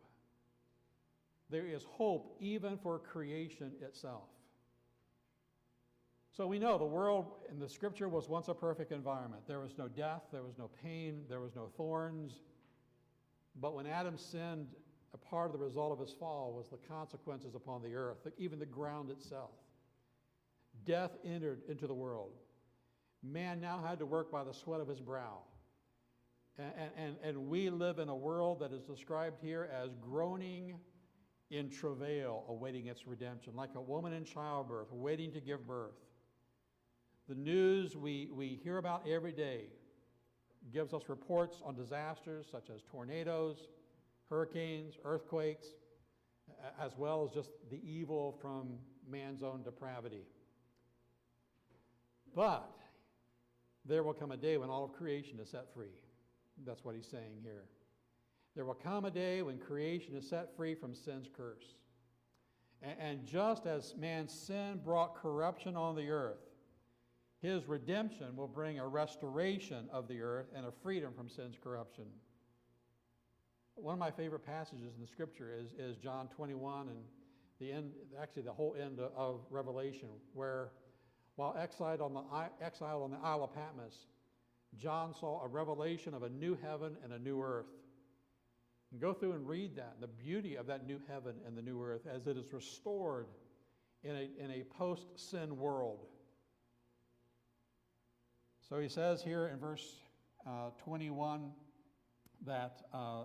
There 1.50 1.66
is 1.68 1.84
hope 1.84 2.36
even 2.40 2.78
for 2.78 3.00
creation 3.00 3.72
itself. 3.82 4.30
So 6.36 6.48
we 6.48 6.58
know 6.58 6.80
the 6.80 6.86
world 6.86 7.28
in 7.52 7.60
the 7.60 7.70
scripture 7.70 8.10
was 8.10 8.28
once 8.28 8.48
a 8.48 8.56
perfect 8.56 8.92
environment. 8.92 9.44
There 9.48 9.60
was 9.60 9.78
no 9.78 9.88
death, 9.88 10.24
there 10.32 10.42
was 10.42 10.58
no 10.58 10.70
pain, 10.82 11.26
there 11.30 11.40
was 11.40 11.56
no 11.56 11.70
thorns. 11.78 12.40
But 13.62 13.76
when 13.76 13.86
Adam 13.86 14.18
sinned, 14.18 14.68
a 15.14 15.18
part 15.18 15.46
of 15.46 15.60
the 15.60 15.64
result 15.64 15.92
of 15.92 16.00
his 16.00 16.12
fall 16.12 16.54
was 16.54 16.70
the 16.70 16.78
consequences 16.88 17.54
upon 17.54 17.84
the 17.84 17.94
earth, 17.94 18.18
even 18.40 18.58
the 18.58 18.66
ground 18.66 19.12
itself. 19.12 19.52
Death 20.86 21.12
entered 21.24 21.62
into 21.70 21.86
the 21.86 21.94
world. 21.94 22.32
Man 23.24 23.62
now 23.62 23.82
had 23.86 24.00
to 24.00 24.06
work 24.06 24.32
by 24.32 24.44
the 24.44 24.54
sweat 24.54 24.82
of 24.82 24.88
his 24.88 25.00
brow. 25.00 25.40
And, 26.58 26.92
and, 26.98 27.16
and 27.24 27.38
we 27.48 27.70
live 27.70 27.98
in 27.98 28.10
a 28.10 28.16
world 28.16 28.60
that 28.60 28.74
is 28.74 28.84
described 28.84 29.38
here 29.42 29.70
as 29.74 29.96
groaning 30.02 30.76
in 31.50 31.70
travail, 31.70 32.44
awaiting 32.50 32.88
its 32.88 33.08
redemption, 33.08 33.56
like 33.56 33.70
a 33.76 33.82
woman 33.82 34.14
in 34.14 34.26
childbirth, 34.26 34.92
waiting 34.92 35.32
to 35.32 35.40
give 35.40 35.66
birth. 35.66 35.96
The 37.30 37.36
news 37.36 37.96
we, 37.96 38.30
we 38.32 38.60
hear 38.64 38.78
about 38.78 39.08
every 39.08 39.32
day 39.32 39.68
gives 40.72 40.94
us 40.94 41.04
reports 41.08 41.62
on 41.64 41.76
disasters 41.76 42.48
such 42.52 42.70
as 42.70 42.82
tornadoes, 42.84 43.68
hurricanes, 44.30 44.96
earthquakes, 45.06 45.68
as 46.80 46.92
well 46.98 47.24
as 47.24 47.34
just 47.34 47.52
the 47.70 47.80
evil 47.84 48.38
from 48.42 48.78
man's 49.10 49.44
own 49.44 49.64
depravity. 49.64 50.26
But 52.36 52.70
there 53.86 54.04
will 54.04 54.14
come 54.14 54.32
a 54.32 54.38
day 54.38 54.58
when 54.58 54.70
all 54.70 54.86
of 54.86 54.94
creation 54.94 55.40
is 55.40 55.50
set 55.50 55.74
free. 55.74 55.96
That's 56.66 56.84
what 56.84 56.96
he's 56.96 57.08
saying 57.08 57.40
here. 57.42 57.66
There 58.56 58.66
will 58.66 58.76
come 58.76 59.06
a 59.06 59.12
day 59.12 59.42
when 59.42 59.58
creation 59.58 60.16
is 60.16 60.30
set 60.30 60.56
free 60.56 60.76
from 60.76 60.94
sin's 60.94 61.28
curse. 61.36 61.76
And, 62.82 63.26
just 63.26 63.66
as 63.66 63.96
man's 63.98 64.34
sin 64.34 64.82
brought 64.84 65.16
corruption 65.16 65.78
on 65.78 65.96
the 65.96 66.10
earth, 66.10 66.42
his 67.42 67.66
redemption 67.66 68.36
will 68.36 68.48
bring 68.48 68.78
a 68.78 68.88
restoration 68.88 69.88
of 69.92 70.10
the 70.10 70.22
earth 70.22 70.48
and 70.54 70.66
a 70.66 70.72
freedom 70.72 71.14
from 71.16 71.30
sin's 71.30 71.56
corruption. 71.62 72.06
One 73.76 73.94
of 73.94 74.00
my 74.00 74.12
favorite 74.12 74.46
passages 74.46 74.96
in 74.96 75.02
the 75.02 75.08
scripture 75.08 75.52
is, 75.58 75.72
is 75.80 75.98
John 75.98 76.28
21 76.28 76.90
and 76.90 76.98
the 77.60 77.72
end, 77.72 77.92
actually 78.22 78.44
the 78.44 78.52
whole 78.52 78.76
end 78.80 79.00
of 79.00 79.42
Revelation, 79.50 80.10
where 80.34 80.72
while 81.36 81.56
exiled 81.60 82.02
on 82.02 82.14
the, 82.14 82.24
exiled 82.64 83.04
on 83.04 83.12
the 83.12 83.18
Isle 83.24 83.44
of 83.44 83.54
Patmos, 83.54 84.08
John 84.78 85.14
saw 85.14 85.44
a 85.44 85.48
revelation 85.48 86.14
of 86.14 86.24
a 86.24 86.30
new 86.30 86.58
heaven 86.62 86.96
and 87.04 87.14
a 87.14 87.20
new 87.20 87.42
earth. 87.42 87.68
And 88.92 89.02
go 89.02 89.14
through 89.14 89.34
and 89.34 89.48
read 89.48 89.76
that, 89.76 89.96
the 90.00 90.08
beauty 90.08 90.56
of 90.56 90.68
that 90.68 90.86
new 90.86 91.00
heaven 91.08 91.36
and 91.48 91.58
the 91.58 91.62
new 91.62 91.82
earth 91.82 92.02
as 92.12 92.28
it 92.28 92.38
is 92.38 92.54
restored 92.54 93.28
in 94.04 94.16
a, 94.16 94.30
in 94.44 94.52
a 94.52 94.64
post 94.64 95.08
sin 95.16 95.58
world. 95.58 96.06
So 98.70 98.80
he 98.80 98.88
says 98.88 99.24
here 99.24 99.48
in 99.48 99.60
verse 99.60 99.96
uh, 100.46 100.70
21 100.84 101.52
that, 102.46 102.82
uh, 102.94 103.24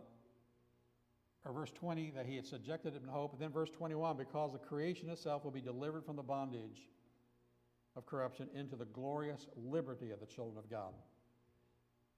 or 1.45 1.53
verse 1.53 1.71
20, 1.71 2.13
that 2.17 2.27
he 2.27 2.37
had 2.37 2.47
subjected 2.47 2.95
it 2.95 3.03
in 3.03 3.09
hope. 3.09 3.33
And 3.33 3.41
then 3.41 3.51
verse 3.51 3.71
21, 3.71 4.17
because 4.17 4.53
the 4.53 4.59
creation 4.59 5.11
itself 5.11 5.45
will 5.45 5.51
be 5.51 5.61
delivered 5.61 6.05
from 6.05 6.17
the 6.17 6.23
bondage 6.23 6.89
of 7.99 8.07
corruption 8.07 8.49
into 8.55 8.77
the 8.77 8.85
glorious 8.87 9.49
liberty 9.57 10.13
of 10.13 10.21
the 10.21 10.27
children 10.27 10.57
of 10.57 10.71
God. 10.71 10.95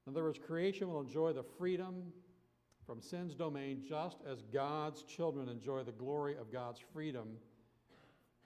In 0.07 0.13
other 0.13 0.23
words, 0.23 0.39
creation 0.39 0.89
will 0.89 1.01
enjoy 1.01 1.33
the 1.33 1.43
freedom 1.43 2.13
from 2.87 3.01
sin's 3.01 3.35
domain 3.35 3.83
just 3.89 4.19
as 4.31 4.43
God's 4.53 5.03
children 5.05 5.49
enjoy 5.49 5.83
the 5.83 5.93
glory 5.93 6.37
of 6.37 6.53
God's 6.53 6.81
freedom 6.93 7.29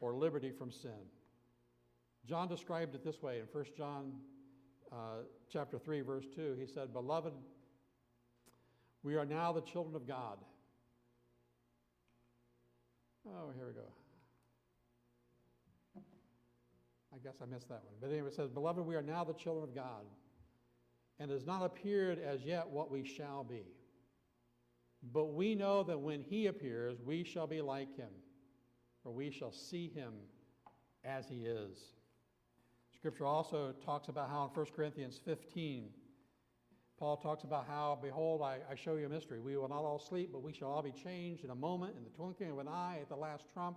or 0.01 0.15
liberty 0.15 0.53
from 0.53 0.71
sin. 0.71 1.09
John 2.25 2.47
described 2.49 2.95
it 2.95 3.05
this 3.05 3.21
way 3.21 3.41
in 3.41 3.47
1 3.51 3.65
John 3.77 4.13
uh, 4.93 5.25
chapter 5.53 5.79
3, 5.79 6.03
verse 6.03 6.27
2. 6.35 6.57
He 6.59 6.67
said, 6.67 6.93
Beloved, 6.93 7.33
we 9.03 9.17
are 9.17 9.27
now 9.27 9.53
the 9.53 9.61
children 9.61 9.97
of 9.97 10.07
God. 10.07 10.39
Oh, 13.27 13.51
here 13.57 13.67
we 13.67 13.73
go. 13.73 14.04
I 17.15 17.19
guess 17.23 17.37
I 17.41 17.47
missed 17.47 17.69
that 17.69 17.83
one. 17.85 17.95
But 18.01 18.11
anyway, 18.11 18.29
it 18.29 18.35
says, 18.35 18.51
Beloved, 18.51 18.85
we 18.85 18.97
are 18.97 19.03
now 19.03 19.23
the 19.23 19.35
children 19.35 19.63
of 19.63 19.75
God, 19.75 20.05
and 21.21 21.31
it 21.31 21.35
has 21.35 21.47
not 21.47 21.65
appeared 21.65 22.19
as 22.19 22.43
yet 22.43 22.69
what 22.69 22.91
we 22.91 23.05
shall 23.05 23.45
be. 23.45 23.67
But 25.13 25.27
we 25.27 25.55
know 25.55 25.85
that 25.85 26.01
when 26.01 26.23
he 26.23 26.47
appears, 26.47 26.99
we 27.05 27.23
shall 27.23 27.47
be 27.47 27.61
like 27.61 27.95
him, 27.97 28.11
for 29.03 29.13
we 29.13 29.31
shall 29.31 29.53
see 29.53 29.91
him 29.95 30.15
as 31.05 31.29
he 31.29 31.45
is. 31.45 31.79
Scripture 32.97 33.27
also 33.27 33.75
talks 33.85 34.09
about 34.09 34.29
how 34.29 34.45
in 34.45 34.51
1 34.51 34.67
Corinthians 34.75 35.21
15, 35.25 35.91
Paul 36.99 37.17
talks 37.17 37.45
about 37.45 37.67
how, 37.67 37.99
behold, 38.01 38.41
I, 38.41 38.59
I, 38.71 38.75
show 38.77 38.97
you 38.97 39.07
a 39.07 39.09
mystery. 39.09 39.41
We 39.41 39.57
will 39.57 39.69
not 39.69 39.83
all 39.83 39.99
sleep, 39.99 40.31
but 40.33 40.43
we 40.43 40.53
shall 40.53 40.69
all 40.69 40.83
be 40.83 40.93
changed 40.93 41.45
in 41.45 41.51
a 41.51 41.55
moment, 41.55 41.95
in 41.99 42.05
the 42.05 42.11
twinkling 42.11 42.51
of 42.51 42.59
an 42.59 42.69
eye, 42.69 42.99
at 43.03 43.09
the 43.09 43.17
last 43.17 43.45
trump. 43.53 43.77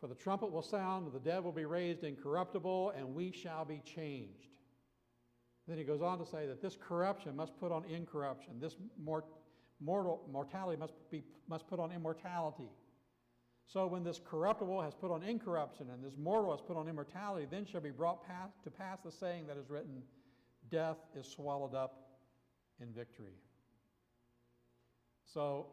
For 0.00 0.08
the 0.08 0.14
trumpet 0.14 0.52
will 0.52 0.62
sound, 0.62 1.10
the 1.12 1.18
dead 1.18 1.42
will 1.42 1.52
be 1.52 1.64
raised 1.64 2.04
incorruptible, 2.04 2.92
and 2.96 3.14
we 3.14 3.32
shall 3.32 3.64
be 3.64 3.80
changed. 3.84 4.50
Then 5.66 5.78
he 5.78 5.84
goes 5.84 6.02
on 6.02 6.18
to 6.18 6.26
say 6.26 6.46
that 6.46 6.62
this 6.62 6.76
corruption 6.76 7.34
must 7.34 7.58
put 7.58 7.72
on 7.72 7.84
incorruption. 7.84 8.60
This 8.60 8.76
mort, 9.02 9.24
mortal, 9.80 10.22
mortality 10.30 10.78
must, 10.78 10.94
be, 11.10 11.24
must 11.48 11.66
put 11.66 11.80
on 11.80 11.92
immortality. 11.92 12.70
So 13.66 13.86
when 13.86 14.04
this 14.04 14.20
corruptible 14.24 14.80
has 14.82 14.94
put 14.94 15.10
on 15.10 15.24
incorruption 15.24 15.88
and 15.92 16.04
this 16.04 16.16
mortal 16.16 16.52
has 16.52 16.60
put 16.60 16.76
on 16.76 16.88
immortality, 16.88 17.46
then 17.50 17.66
shall 17.66 17.80
be 17.80 17.90
brought 17.90 18.24
pass, 18.24 18.50
to 18.62 18.70
pass 18.70 18.98
the 19.04 19.10
saying 19.10 19.48
that 19.48 19.56
is 19.56 19.68
written, 19.68 20.02
Death 20.70 20.98
is 21.16 21.26
swallowed 21.26 21.74
up 21.74 22.06
in 22.80 22.92
victory. 22.92 23.34
So 25.24 25.66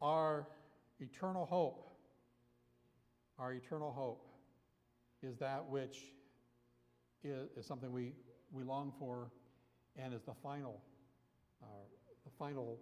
our 0.00 0.46
eternal 1.00 1.46
hope, 1.46 1.89
our 3.40 3.54
eternal 3.54 3.90
hope 3.90 4.28
is 5.22 5.38
that 5.38 5.64
which 5.66 6.12
is, 7.24 7.48
is 7.56 7.66
something 7.66 7.90
we, 7.90 8.12
we 8.52 8.62
long 8.62 8.92
for 8.98 9.30
and 9.96 10.12
is 10.12 10.22
the 10.22 10.34
final, 10.42 10.80
uh, 11.62 11.66
the 12.24 12.30
final 12.38 12.78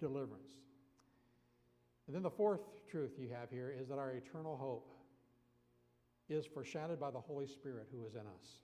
deliverance. 0.00 0.52
And 2.06 2.14
then 2.14 2.22
the 2.22 2.30
fourth 2.30 2.60
truth 2.90 3.12
you 3.18 3.28
have 3.38 3.50
here 3.50 3.74
is 3.76 3.88
that 3.88 3.98
our 3.98 4.12
eternal 4.12 4.56
hope 4.56 4.94
is 6.28 6.46
foreshadowed 6.46 7.00
by 7.00 7.10
the 7.10 7.20
Holy 7.20 7.46
Spirit 7.46 7.88
who 7.92 8.06
is 8.06 8.14
in 8.14 8.20
us. 8.20 8.60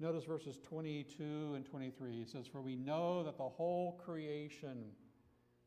Notice 0.00 0.24
verses 0.24 0.58
22 0.62 1.54
and 1.56 1.64
23. 1.64 2.20
It 2.20 2.30
says, 2.30 2.46
For 2.46 2.60
we 2.60 2.76
know 2.76 3.24
that 3.24 3.36
the 3.36 3.48
whole 3.48 4.00
creation 4.04 4.84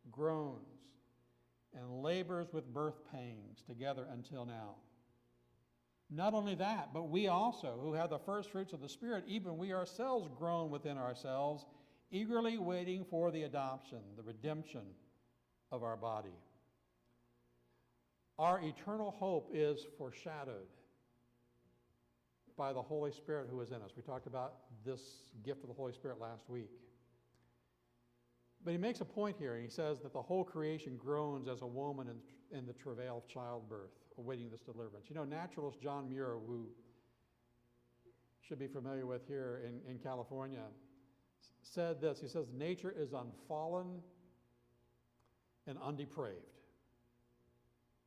groans 0.10 0.82
and 1.76 2.04
labors 2.04 2.48
with 2.52 2.74
birth 2.74 3.00
pangs 3.12 3.64
together 3.68 4.08
until 4.12 4.46
now. 4.46 4.76
Not 6.10 6.34
only 6.34 6.56
that, 6.56 6.90
but 6.94 7.10
we 7.10 7.28
also, 7.28 7.80
who 7.82 7.94
have 7.94 8.10
the 8.10 8.20
first 8.20 8.52
fruits 8.52 8.74
of 8.74 8.82
the 8.82 8.90
Spirit, 8.90 9.24
even 9.28 9.58
we 9.58 9.74
ourselves 9.74 10.28
groan 10.38 10.70
within 10.70 10.98
ourselves, 10.98 11.66
eagerly 12.12 12.58
waiting 12.58 13.06
for 13.10 13.32
the 13.32 13.44
adoption, 13.44 14.00
the 14.18 14.24
redemption 14.24 14.82
of 15.72 15.84
our 15.84 15.96
body. 15.96 16.36
Our 18.38 18.60
eternal 18.62 19.12
hope 19.12 19.52
is 19.54 19.86
foreshadowed 19.98 20.68
by 22.58 22.74
the 22.74 22.82
Holy 22.82 23.12
Spirit 23.12 23.48
who 23.50 23.62
is 23.62 23.70
in 23.72 23.78
us. 23.78 23.92
We 23.96 24.04
talked 24.04 24.28
about 24.28 24.56
this 24.86 25.00
gift 25.46 25.64
of 25.64 25.70
the 25.70 25.76
Holy 25.76 25.94
Spirit 25.94 26.20
last 26.20 26.50
week. 26.50 26.70
But 28.64 28.72
he 28.72 28.78
makes 28.78 29.02
a 29.02 29.06
point 29.06 29.38
here, 29.40 29.56
and 29.56 29.64
he 29.64 29.70
says 29.70 30.00
that 30.02 30.14
the 30.14 30.22
whole 30.22 30.44
creation 30.44 30.98
groans 30.98 31.48
as 31.48 31.62
a 31.62 31.68
woman 31.68 32.08
in, 32.08 32.58
in 32.58 32.66
the 32.66 32.74
travail 32.74 33.18
of 33.18 33.28
childbirth, 33.28 33.90
awaiting 34.18 34.50
this 34.52 34.62
deliverance. 34.62 35.08
You 35.10 35.16
know, 35.16 35.24
naturalist 35.24 35.82
John 35.82 36.08
Muir, 36.10 36.38
who 36.46 36.68
should 38.42 38.60
be 38.60 38.68
familiar 38.68 39.06
with 39.06 39.28
here 39.28 39.62
in, 39.66 39.80
in 39.90 39.98
California, 39.98 40.64
said 41.64 42.02
this. 42.02 42.20
He 42.22 42.28
says, 42.28 42.48
Nature 42.54 42.94
is 42.96 43.14
unfallen 43.14 44.02
and 45.68 45.78
undepraved. 45.82 46.38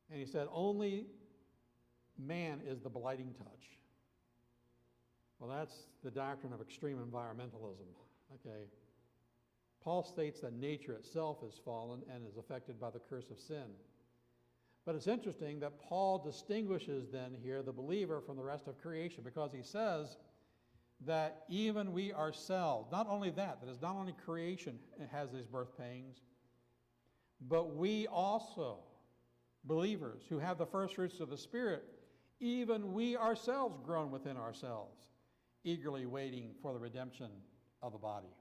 And 0.09 0.19
he 0.19 0.25
said, 0.25 0.47
only 0.51 1.07
man 2.17 2.61
is 2.65 2.79
the 2.81 2.89
blighting 2.89 3.33
touch. 3.37 3.77
Well, 5.39 5.49
that's 5.49 5.87
the 6.03 6.11
doctrine 6.11 6.53
of 6.53 6.61
extreme 6.61 6.97
environmentalism. 6.97 7.89
Okay. 8.35 8.65
Paul 9.85 10.03
states 10.03 10.41
that 10.41 10.53
nature 10.53 10.93
itself 10.93 11.37
is 11.47 11.61
fallen 11.63 12.01
and 12.11 12.27
is 12.27 12.37
affected 12.37 12.79
by 12.79 12.89
the 12.89 12.99
curse 12.99 13.29
of 13.29 13.39
sin. 13.39 13.67
But 14.83 14.95
it's 14.95 15.07
interesting 15.07 15.59
that 15.59 15.79
Paul 15.79 16.17
distinguishes 16.17 17.11
then 17.11 17.35
here 17.39 17.61
the 17.61 17.71
believer 17.71 18.19
from 18.19 18.35
the 18.35 18.43
rest 18.43 18.67
of 18.67 18.81
creation 18.81 19.23
because 19.23 19.51
he 19.53 19.61
says 19.61 20.17
that 21.05 21.43
even 21.49 21.93
we 21.93 22.11
ourselves, 22.13 22.91
not 22.91 23.07
only 23.07 23.29
that, 23.31 23.61
that 23.61 23.69
is 23.69 23.79
not 23.79 23.95
only 23.95 24.15
creation 24.25 24.79
has 25.11 25.31
these 25.31 25.45
birth 25.45 25.77
pangs, 25.77 26.17
but 27.47 27.75
we 27.75 28.07
also 28.07 28.79
believers 29.65 30.23
who 30.29 30.39
have 30.39 30.57
the 30.57 30.65
first 30.65 30.95
fruits 30.95 31.19
of 31.19 31.29
the 31.29 31.37
Spirit, 31.37 31.83
even 32.39 32.91
we 32.91 33.15
ourselves 33.15 33.79
groan 33.83 34.09
within 34.09 34.35
ourselves, 34.35 35.09
eagerly 35.63 36.07
waiting 36.07 36.55
for 36.63 36.73
the 36.73 36.79
redemption 36.79 37.29
of 37.83 37.91
the 37.91 37.99
body. 37.99 38.33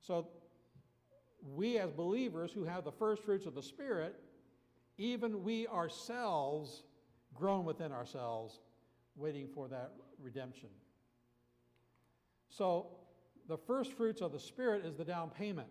So, 0.00 0.28
we 1.54 1.78
as 1.78 1.92
believers 1.92 2.50
who 2.52 2.64
have 2.64 2.84
the 2.84 2.92
first 2.92 3.22
fruits 3.22 3.46
of 3.46 3.54
the 3.54 3.62
Spirit, 3.62 4.16
even 4.98 5.44
we 5.44 5.66
ourselves 5.68 6.82
groan 7.34 7.64
within 7.64 7.92
ourselves, 7.92 8.60
waiting 9.14 9.48
for 9.54 9.68
that 9.68 9.92
redemption. 10.20 10.70
So, 12.48 12.88
the 13.48 13.56
first 13.56 13.92
fruits 13.92 14.20
of 14.20 14.32
the 14.32 14.40
Spirit 14.40 14.84
is 14.84 14.96
the 14.96 15.04
down 15.04 15.30
payment. 15.30 15.68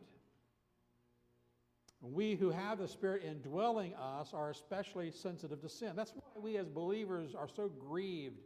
We 2.01 2.35
who 2.35 2.51
have 2.51 2.77
the 2.77 2.88
Spirit 2.88 3.23
indwelling 3.23 3.95
us 3.95 4.33
are 4.33 4.51
especially 4.51 5.11
sensitive 5.11 5.61
to 5.61 5.69
sin. 5.69 5.93
That's 5.95 6.11
why 6.11 6.41
we 6.41 6.57
as 6.57 6.69
believers 6.69 7.33
are 7.33 7.47
so 7.47 7.67
grieved 7.67 8.41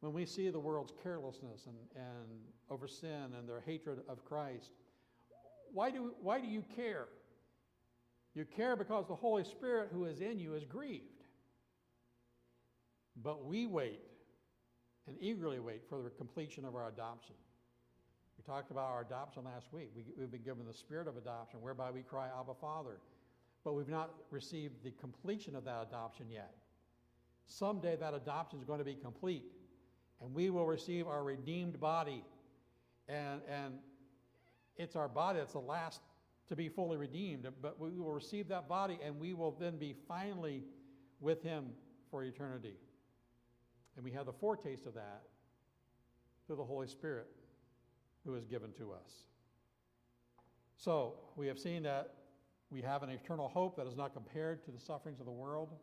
when 0.00 0.12
we 0.12 0.24
see 0.24 0.48
the 0.48 0.58
world's 0.58 0.92
carelessness 1.02 1.66
and, 1.66 1.76
and 1.94 2.40
over 2.70 2.88
sin 2.88 3.34
and 3.38 3.48
their 3.48 3.60
hatred 3.60 4.00
of 4.08 4.24
Christ. 4.24 4.70
Why 5.72 5.90
do, 5.90 6.14
why 6.20 6.40
do 6.40 6.46
you 6.46 6.64
care? 6.76 7.08
You 8.34 8.44
care 8.44 8.76
because 8.76 9.06
the 9.08 9.14
Holy 9.14 9.44
Spirit 9.44 9.90
who 9.92 10.04
is 10.04 10.20
in 10.20 10.38
you 10.38 10.54
is 10.54 10.64
grieved. 10.64 11.24
But 13.22 13.44
we 13.44 13.66
wait 13.66 14.00
and 15.06 15.16
eagerly 15.20 15.58
wait 15.58 15.82
for 15.88 16.02
the 16.02 16.10
completion 16.10 16.64
of 16.64 16.74
our 16.74 16.88
adoption. 16.88 17.34
We 18.38 18.44
talked 18.44 18.70
about 18.70 18.88
our 18.88 19.02
adoption 19.02 19.44
last 19.44 19.72
week. 19.72 19.90
We, 19.94 20.04
we've 20.16 20.30
been 20.30 20.42
given 20.42 20.66
the 20.66 20.72
spirit 20.72 21.08
of 21.08 21.16
adoption, 21.16 21.60
whereby 21.60 21.90
we 21.90 22.02
cry, 22.02 22.28
Abba, 22.28 22.54
Father. 22.60 22.98
But 23.64 23.74
we've 23.74 23.88
not 23.88 24.10
received 24.30 24.82
the 24.82 24.92
completion 24.92 25.54
of 25.54 25.64
that 25.64 25.82
adoption 25.88 26.26
yet. 26.30 26.54
Someday 27.46 27.96
that 27.96 28.14
adoption 28.14 28.58
is 28.58 28.64
going 28.64 28.78
to 28.78 28.84
be 28.84 28.94
complete, 28.94 29.44
and 30.22 30.32
we 30.32 30.48
will 30.50 30.66
receive 30.66 31.06
our 31.06 31.22
redeemed 31.22 31.78
body. 31.80 32.24
And, 33.08 33.40
and 33.50 33.74
it's 34.80 34.96
our 34.96 35.08
body 35.08 35.38
that's 35.38 35.52
the 35.52 35.58
last 35.58 36.00
to 36.48 36.56
be 36.56 36.68
fully 36.68 36.96
redeemed, 36.96 37.46
but 37.62 37.78
we 37.78 37.90
will 37.90 38.12
receive 38.12 38.48
that 38.48 38.68
body, 38.68 38.98
and 39.04 39.20
we 39.20 39.34
will 39.34 39.52
then 39.60 39.76
be 39.76 39.94
finally 40.08 40.64
with 41.20 41.42
Him 41.42 41.66
for 42.10 42.24
eternity. 42.24 42.74
And 43.96 44.04
we 44.04 44.10
have 44.12 44.26
the 44.26 44.32
foretaste 44.32 44.86
of 44.86 44.94
that 44.94 45.22
through 46.46 46.56
the 46.56 46.64
Holy 46.64 46.88
Spirit 46.88 47.28
who 48.24 48.34
is 48.34 48.46
given 48.46 48.72
to 48.72 48.92
us. 48.92 49.24
So 50.76 51.14
we 51.36 51.46
have 51.46 51.58
seen 51.58 51.82
that 51.84 52.14
we 52.70 52.80
have 52.80 53.02
an 53.02 53.10
eternal 53.10 53.48
hope 53.48 53.76
that 53.76 53.86
is 53.86 53.96
not 53.96 54.14
compared 54.14 54.64
to 54.64 54.70
the 54.70 54.78
sufferings 54.78 55.20
of 55.20 55.26
the 55.26 55.32
world. 55.32 55.74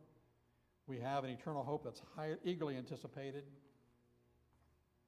We 0.86 0.98
have 0.98 1.24
an 1.24 1.30
eternal 1.30 1.62
hope 1.62 1.84
that's 1.84 2.02
high, 2.16 2.34
eagerly 2.44 2.76
anticipated. 2.76 3.44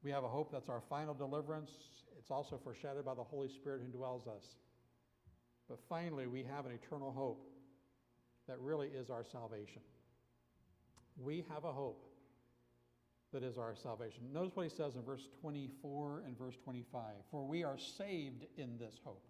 We 0.03 0.11
have 0.11 0.25
a 0.25 0.29
hope 0.29 0.51
that's 0.53 0.69
our 0.69 0.83
final 0.89 1.15
deliverance. 1.15 1.71
It's 2.19 2.31
also 2.31 2.59
foreshadowed 2.63 3.05
by 3.05 3.15
the 3.15 3.23
Holy 3.23 3.49
Spirit 3.49 3.83
who 3.85 3.97
dwells 3.97 4.27
us. 4.27 4.57
But 5.69 5.79
finally, 5.89 6.27
we 6.27 6.43
have 6.45 6.67
an 6.67 6.73
eternal 6.73 7.13
hope 7.13 7.47
that 8.49 8.59
really 8.61 8.89
is 8.89 9.11
our 9.11 9.25
salvation. 9.25 9.83
We 11.17 11.45
have 11.53 11.65
a 11.65 11.73
hope 11.73 12.05
that 13.33 13.43
is 13.43 13.59
our 13.59 13.77
salvation. 13.77 14.23
Notice 14.33 14.57
what 14.57 14.65
he 14.65 14.71
says 14.71 14.97
in 14.97 15.03
verse 15.03 15.29
24 15.41 16.23
and 16.27 16.37
verse 16.37 16.57
25 16.65 17.03
For 17.31 17.47
we 17.47 17.63
are 17.63 17.79
saved 17.79 18.47
in 18.57 18.77
this 18.79 18.99
hope. 19.05 19.25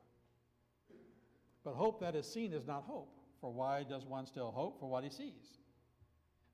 But 1.65 1.75
hope 1.75 2.01
that 2.01 2.15
is 2.15 2.31
seen 2.31 2.53
is 2.53 2.67
not 2.67 2.85
hope. 2.85 3.13
for 3.41 3.51
why 3.51 3.85
does 3.85 4.05
one 4.05 4.27
still 4.27 4.51
hope 4.51 4.79
for 4.79 4.87
what 4.87 5.05
he 5.05 5.11
sees? 5.11 5.59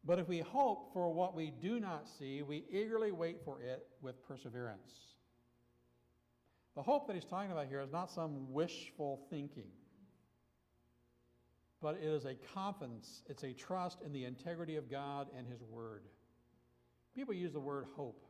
But 0.07 0.21
if 0.21 0.29
we 0.29 0.39
hope 0.39 0.93
for 0.93 1.13
what 1.13 1.35
we 1.35 1.51
do 1.51 1.81
not 1.81 2.07
see, 2.09 2.43
we 2.43 2.65
eagerly 2.71 3.11
wait 3.11 3.39
for 3.45 3.61
it 3.61 3.87
with 4.01 4.23
perseverance. 4.27 5.17
The 6.77 6.83
hope 6.83 7.09
that 7.09 7.15
he's 7.15 7.25
talking 7.25 7.51
about 7.51 7.67
here 7.67 7.81
is 7.81 7.91
not 7.91 8.11
some 8.11 8.53
wishful 8.53 9.27
thinking, 9.31 9.71
but 11.83 11.97
it 11.97 12.05
is 12.05 12.25
a 12.25 12.35
confidence, 12.55 13.23
it's 13.29 13.43
a 13.43 13.53
trust 13.53 14.03
in 14.05 14.13
the 14.13 14.25
integrity 14.25 14.77
of 14.77 14.89
God 14.91 15.27
and 15.37 15.47
his 15.47 15.63
word. 15.63 16.03
People 17.15 17.35
use 17.35 17.53
the 17.53 17.61
word 17.61 17.87
hope. 17.97 18.25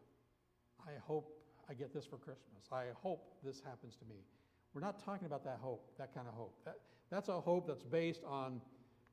I 0.80 0.92
hope 1.02 1.36
I 1.68 1.74
get 1.74 1.92
this 1.92 2.06
for 2.06 2.16
Christmas. 2.16 2.68
I 2.72 2.84
hope 2.94 3.34
this 3.44 3.60
happens 3.60 3.96
to 3.96 4.04
me. 4.06 4.24
We're 4.72 4.80
not 4.80 5.04
talking 5.04 5.26
about 5.26 5.44
that 5.44 5.58
hope, 5.60 5.90
that 5.98 6.14
kind 6.14 6.28
of 6.28 6.34
hope. 6.34 6.54
That, 6.64 6.76
that's 7.10 7.28
a 7.28 7.40
hope 7.40 7.66
that's 7.66 7.82
based 7.82 8.22
on 8.24 8.60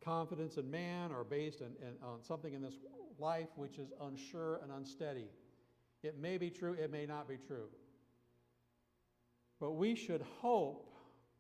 confidence 0.04 0.58
in 0.58 0.70
man 0.70 1.12
or 1.12 1.24
based 1.24 1.62
in, 1.62 1.68
in, 1.82 1.96
on 2.04 2.22
something 2.22 2.54
in 2.54 2.62
this 2.62 2.76
life 3.20 3.50
which 3.56 3.78
is 3.78 3.92
unsure 4.02 4.60
and 4.64 4.72
unsteady. 4.72 5.28
It 6.04 6.20
may 6.20 6.38
be 6.38 6.50
true, 6.50 6.74
it 6.74 6.92
may 6.92 7.06
not 7.06 7.28
be 7.28 7.38
true. 7.38 7.68
But 9.60 9.72
we 9.72 9.96
should 9.96 10.22
hope, 10.42 10.94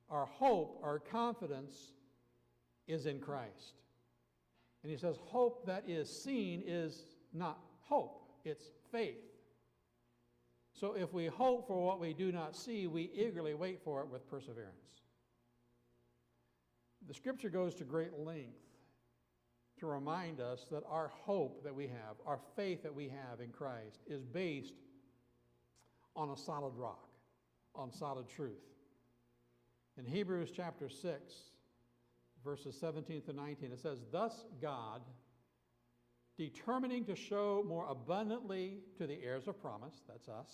our 0.09 0.25
hope, 0.25 0.79
our 0.83 0.99
confidence 0.99 1.91
is 2.87 3.05
in 3.05 3.19
Christ. 3.19 3.73
And 4.83 4.91
he 4.91 4.97
says, 4.97 5.17
hope 5.25 5.65
that 5.65 5.83
is 5.87 6.09
seen 6.09 6.63
is 6.65 7.03
not 7.33 7.59
hope, 7.81 8.31
it's 8.45 8.71
faith. 8.91 9.17
So 10.73 10.93
if 10.93 11.13
we 11.13 11.27
hope 11.27 11.67
for 11.67 11.85
what 11.85 11.99
we 11.99 12.13
do 12.13 12.31
not 12.31 12.55
see, 12.55 12.87
we 12.87 13.11
eagerly 13.13 13.53
wait 13.53 13.81
for 13.83 14.01
it 14.01 14.07
with 14.07 14.29
perseverance. 14.29 15.02
The 17.07 17.13
scripture 17.13 17.49
goes 17.49 17.75
to 17.75 17.83
great 17.83 18.17
length 18.17 18.59
to 19.79 19.87
remind 19.87 20.39
us 20.39 20.65
that 20.71 20.83
our 20.89 21.09
hope 21.25 21.63
that 21.63 21.75
we 21.75 21.87
have, 21.87 22.15
our 22.25 22.39
faith 22.55 22.83
that 22.83 22.95
we 22.95 23.09
have 23.09 23.41
in 23.41 23.49
Christ, 23.49 23.99
is 24.07 24.23
based 24.23 24.73
on 26.15 26.29
a 26.29 26.37
solid 26.37 26.73
rock, 26.75 27.09
on 27.75 27.91
solid 27.91 28.29
truth. 28.29 28.63
In 29.97 30.05
Hebrews 30.05 30.51
chapter 30.55 30.89
6, 30.89 31.33
verses 32.43 32.77
17 32.79 33.23
to 33.23 33.33
19, 33.33 33.71
it 33.71 33.79
says, 33.79 33.99
Thus 34.11 34.45
God, 34.61 35.01
determining 36.37 37.05
to 37.05 37.15
show 37.15 37.63
more 37.67 37.87
abundantly 37.87 38.79
to 38.97 39.07
the 39.07 39.21
heirs 39.23 39.47
of 39.47 39.61
promise, 39.61 40.01
that's 40.07 40.29
us, 40.29 40.51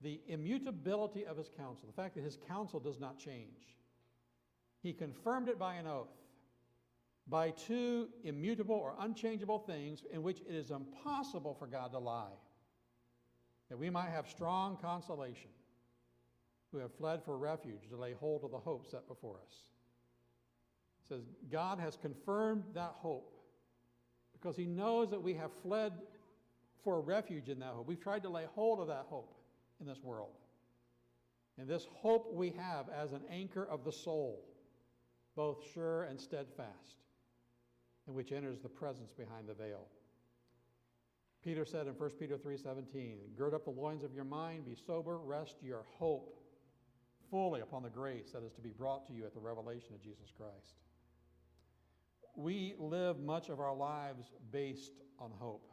the 0.00 0.20
immutability 0.28 1.26
of 1.26 1.36
his 1.36 1.48
counsel, 1.56 1.86
the 1.86 2.00
fact 2.00 2.14
that 2.14 2.24
his 2.24 2.38
counsel 2.46 2.78
does 2.78 3.00
not 3.00 3.18
change. 3.18 3.76
He 4.88 4.94
confirmed 4.94 5.50
it 5.50 5.58
by 5.58 5.74
an 5.74 5.86
oath, 5.86 6.08
by 7.26 7.50
two 7.50 8.08
immutable 8.24 8.74
or 8.74 8.94
unchangeable 8.98 9.58
things 9.58 10.02
in 10.10 10.22
which 10.22 10.40
it 10.40 10.54
is 10.54 10.70
impossible 10.70 11.52
for 11.52 11.66
God 11.66 11.92
to 11.92 11.98
lie, 11.98 12.32
that 13.68 13.78
we 13.78 13.90
might 13.90 14.08
have 14.08 14.26
strong 14.26 14.78
consolation 14.78 15.50
who 16.72 16.78
have 16.78 16.90
fled 16.94 17.22
for 17.22 17.36
refuge 17.36 17.90
to 17.90 17.98
lay 17.98 18.14
hold 18.14 18.44
of 18.44 18.50
the 18.50 18.56
hope 18.56 18.86
set 18.90 19.06
before 19.06 19.36
us. 19.46 19.56
It 21.02 21.08
says, 21.08 21.24
God 21.52 21.78
has 21.78 21.94
confirmed 21.94 22.64
that 22.72 22.92
hope 22.94 23.34
because 24.32 24.56
he 24.56 24.64
knows 24.64 25.10
that 25.10 25.22
we 25.22 25.34
have 25.34 25.52
fled 25.52 25.92
for 26.82 27.02
refuge 27.02 27.50
in 27.50 27.58
that 27.58 27.74
hope. 27.74 27.86
We've 27.86 28.00
tried 28.00 28.22
to 28.22 28.30
lay 28.30 28.46
hold 28.54 28.80
of 28.80 28.86
that 28.86 29.04
hope 29.10 29.34
in 29.82 29.86
this 29.86 30.02
world. 30.02 30.32
And 31.58 31.68
this 31.68 31.86
hope 31.92 32.32
we 32.32 32.54
have 32.56 32.86
as 32.88 33.12
an 33.12 33.20
anchor 33.30 33.66
of 33.66 33.84
the 33.84 33.92
soul, 33.92 34.47
both 35.38 35.64
sure 35.72 36.02
and 36.02 36.20
steadfast, 36.20 36.96
in 38.08 38.14
which 38.14 38.32
enters 38.32 38.58
the 38.58 38.68
presence 38.68 39.12
behind 39.12 39.48
the 39.48 39.54
veil. 39.54 39.86
Peter 41.44 41.64
said 41.64 41.86
in 41.86 41.94
1 41.94 42.18
Peter 42.18 42.36
3:17, 42.36 43.36
"Gird 43.36 43.54
up 43.54 43.62
the 43.62 43.70
loins 43.70 44.02
of 44.02 44.12
your 44.12 44.24
mind, 44.24 44.64
be 44.64 44.74
sober, 44.74 45.16
rest 45.16 45.62
your 45.62 45.84
hope 45.84 46.36
fully 47.30 47.60
upon 47.60 47.84
the 47.84 47.88
grace 47.88 48.32
that 48.32 48.42
is 48.42 48.52
to 48.54 48.60
be 48.60 48.72
brought 48.72 49.06
to 49.06 49.12
you 49.12 49.24
at 49.26 49.32
the 49.32 49.38
revelation 49.38 49.94
of 49.94 50.00
Jesus 50.00 50.28
Christ." 50.32 50.74
We 52.34 52.74
live 52.74 53.20
much 53.20 53.48
of 53.48 53.60
our 53.60 53.76
lives 53.76 54.32
based 54.50 55.04
on 55.20 55.30
hope. 55.30 55.70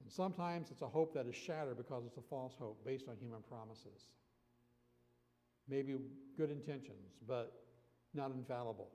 And 0.00 0.10
sometimes 0.10 0.72
it's 0.72 0.82
a 0.82 0.88
hope 0.88 1.12
that 1.12 1.26
is 1.26 1.36
shattered 1.36 1.76
because 1.76 2.04
it's 2.06 2.16
a 2.16 2.22
false 2.22 2.56
hope 2.56 2.82
based 2.82 3.06
on 3.06 3.16
human 3.18 3.44
promises. 3.44 4.10
Maybe 5.68 5.96
good 6.34 6.50
intentions, 6.50 7.16
but 7.20 7.69
not 8.14 8.32
infallible. 8.32 8.88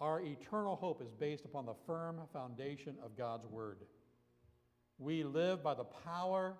Our 0.00 0.20
eternal 0.20 0.76
hope 0.76 1.00
is 1.00 1.12
based 1.12 1.44
upon 1.44 1.66
the 1.66 1.74
firm 1.86 2.20
foundation 2.32 2.96
of 3.04 3.16
God's 3.16 3.46
Word. 3.46 3.78
We 4.98 5.22
live 5.22 5.62
by 5.62 5.74
the 5.74 5.84
power, 5.84 6.54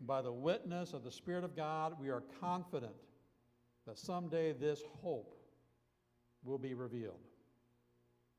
by 0.00 0.22
the 0.22 0.32
witness 0.32 0.92
of 0.92 1.02
the 1.02 1.10
Spirit 1.10 1.44
of 1.44 1.56
God. 1.56 1.94
We 1.98 2.10
are 2.10 2.22
confident 2.40 2.92
that 3.86 3.98
someday 3.98 4.52
this 4.52 4.82
hope 5.00 5.34
will 6.44 6.58
be 6.58 6.74
revealed. 6.74 7.20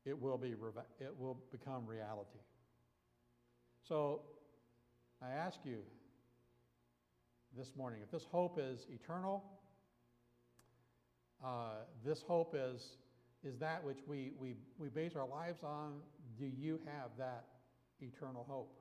It 0.04 0.18
will, 0.18 0.38
be, 0.38 0.54
it 1.00 1.14
will 1.18 1.38
become 1.50 1.86
reality. 1.86 2.38
So 3.82 4.22
I 5.22 5.30
ask 5.30 5.58
you 5.64 5.78
this 7.56 7.72
morning 7.76 8.00
if 8.02 8.10
this 8.10 8.24
hope 8.30 8.58
is 8.60 8.86
eternal, 8.92 9.42
uh, 11.44 11.84
this 12.04 12.22
hope 12.22 12.54
is, 12.56 12.96
is 13.44 13.58
that 13.58 13.84
which 13.84 13.98
we, 14.06 14.32
we, 14.38 14.54
we 14.78 14.88
base 14.88 15.14
our 15.14 15.26
lives 15.26 15.62
on. 15.62 15.94
Do 16.38 16.46
you 16.46 16.80
have 16.86 17.10
that 17.18 17.44
eternal 18.00 18.44
hope? 18.48 18.74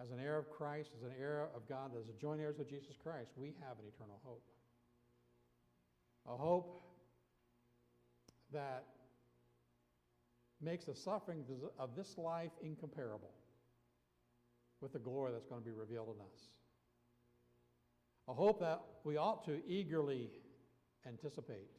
As 0.00 0.10
an 0.10 0.18
heir 0.18 0.38
of 0.38 0.50
Christ, 0.50 0.90
as 0.96 1.02
an 1.02 1.12
heir 1.20 1.48
of 1.54 1.68
God, 1.68 1.92
as 1.98 2.08
a 2.08 2.20
joint 2.20 2.40
heirs 2.40 2.58
of 2.58 2.68
Jesus 2.68 2.96
Christ, 3.00 3.30
we 3.36 3.54
have 3.60 3.78
an 3.78 3.84
eternal 3.94 4.18
hope. 4.24 4.42
A 6.26 6.36
hope 6.36 6.82
that 8.52 8.84
makes 10.60 10.84
the 10.84 10.94
suffering 10.94 11.44
of 11.78 11.96
this 11.96 12.16
life 12.16 12.52
incomparable 12.62 13.30
with 14.80 14.92
the 14.92 14.98
glory 14.98 15.32
that's 15.32 15.46
going 15.46 15.60
to 15.60 15.64
be 15.64 15.72
revealed 15.72 16.08
in 16.14 16.20
us. 16.20 16.48
A 18.28 18.32
hope 18.32 18.60
that 18.60 18.80
we 19.04 19.16
ought 19.16 19.44
to 19.46 19.60
eagerly 19.66 20.30
anticipate. 21.06 21.70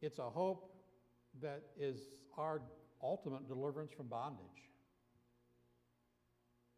It's 0.00 0.18
a 0.18 0.30
hope 0.30 0.70
that 1.42 1.62
is 1.78 2.08
our 2.36 2.62
ultimate 3.02 3.48
deliverance 3.48 3.92
from 3.92 4.06
bondage. 4.06 4.70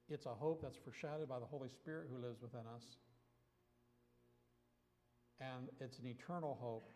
It's 0.09 0.27
a 0.27 0.31
hope 0.31 0.63
that's 0.63 0.77
foreshadowed 0.77 1.29
by 1.29 1.39
the 1.39 1.47
Holy 1.47 1.69
Spirit 1.69 2.09
who 2.11 2.21
lives 2.21 2.43
within 2.43 2.67
us. 2.75 2.85
And 5.41 5.69
it's 5.81 5.99
an 5.99 6.07
eternal 6.07 6.59
hope, 6.61 6.91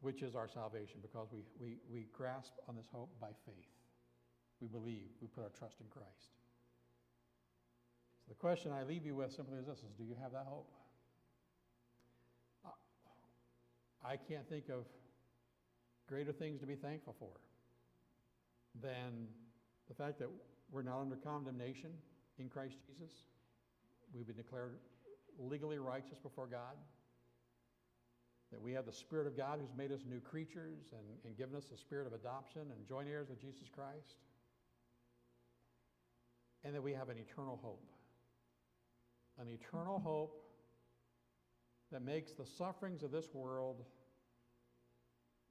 which 0.00 0.22
is 0.22 0.34
our 0.34 0.48
salvation, 0.48 0.98
because 1.00 1.28
we, 1.32 1.40
we, 1.58 1.78
we 1.90 2.06
grasp 2.12 2.52
on 2.68 2.76
this 2.76 2.86
hope 2.92 3.10
by 3.20 3.30
faith 3.46 3.70
we 4.60 4.68
believe, 4.68 5.08
we 5.20 5.26
put 5.26 5.42
our 5.42 5.50
trust 5.50 5.80
in 5.80 5.86
Christ. 5.88 6.36
So 8.20 8.28
the 8.28 8.34
question 8.34 8.72
I 8.72 8.82
leave 8.82 9.04
you 9.04 9.14
with 9.14 9.32
simply 9.32 9.58
is 9.58 9.66
this 9.66 9.78
is 9.78 9.92
do 9.96 10.04
you 10.04 10.14
have 10.22 10.32
that 10.32 10.46
hope? 10.46 10.70
I 14.04 14.16
can't 14.16 14.48
think 14.48 14.68
of 14.68 14.84
greater 16.08 16.32
things 16.32 16.60
to 16.60 16.66
be 16.66 16.74
thankful 16.74 17.14
for 17.18 17.30
than 18.82 19.28
the 19.88 19.94
fact 19.94 20.18
that 20.18 20.28
we're 20.70 20.82
not 20.82 21.00
under 21.00 21.16
condemnation 21.16 21.90
in 22.38 22.48
Christ 22.48 22.76
Jesus. 22.86 23.12
We've 24.14 24.26
been 24.26 24.36
declared 24.36 24.76
legally 25.38 25.78
righteous 25.78 26.18
before 26.22 26.46
God. 26.46 26.76
That 28.52 28.60
we 28.60 28.72
have 28.72 28.86
the 28.86 28.92
Spirit 28.92 29.26
of 29.28 29.36
God 29.36 29.60
who's 29.60 29.76
made 29.76 29.92
us 29.92 30.00
new 30.08 30.18
creatures 30.20 30.92
and, 30.92 31.06
and 31.24 31.36
given 31.36 31.54
us 31.54 31.66
the 31.66 31.76
spirit 31.76 32.06
of 32.08 32.12
adoption 32.12 32.62
and 32.62 32.88
joint 32.88 33.08
heirs 33.08 33.28
with 33.28 33.40
Jesus 33.40 33.68
Christ 33.72 34.16
and 36.64 36.74
that 36.74 36.82
we 36.82 36.92
have 36.92 37.08
an 37.08 37.16
eternal 37.18 37.58
hope. 37.62 37.84
An 39.40 39.48
eternal 39.48 39.98
hope 39.98 40.42
that 41.92 42.02
makes 42.02 42.32
the 42.32 42.46
sufferings 42.46 43.02
of 43.02 43.10
this 43.10 43.26
world 43.32 43.84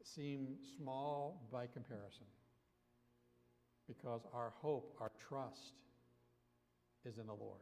seem 0.03 0.55
small 0.77 1.47
by 1.51 1.67
comparison. 1.67 2.25
Because 3.87 4.21
our 4.33 4.53
hope, 4.61 4.95
our 5.01 5.11
trust 5.27 5.73
is 7.05 7.17
in 7.17 7.27
the 7.27 7.33
Lord. 7.33 7.59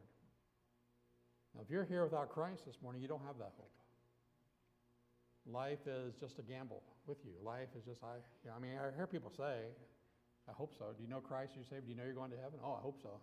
Now, 1.54 1.62
if 1.62 1.70
you're 1.70 1.84
here 1.84 2.04
without 2.04 2.28
Christ 2.28 2.66
this 2.66 2.76
morning, 2.82 3.00
you 3.00 3.08
don't 3.08 3.24
have 3.26 3.38
that 3.38 3.52
hope. 3.56 3.72
Life 5.46 5.86
is 5.86 6.14
just 6.20 6.38
a 6.38 6.42
gamble 6.42 6.82
with 7.06 7.18
you. 7.24 7.32
Life 7.42 7.68
is 7.76 7.84
just, 7.84 8.04
I, 8.04 8.20
you 8.44 8.50
know, 8.50 8.56
I 8.56 8.60
mean, 8.60 8.72
I 8.76 8.94
hear 8.94 9.06
people 9.06 9.32
say, 9.34 9.72
I 10.48 10.52
hope 10.52 10.74
so. 10.76 10.92
Do 10.96 11.02
you 11.02 11.08
know 11.08 11.20
Christ? 11.20 11.52
You 11.56 11.64
saved? 11.64 11.86
Do 11.86 11.90
you 11.90 11.96
know 11.96 12.04
you're 12.04 12.12
going 12.12 12.30
to 12.30 12.36
heaven? 12.36 12.60
Oh, 12.62 12.76
I 12.78 12.82
hope 12.82 12.98
so. 13.02 13.20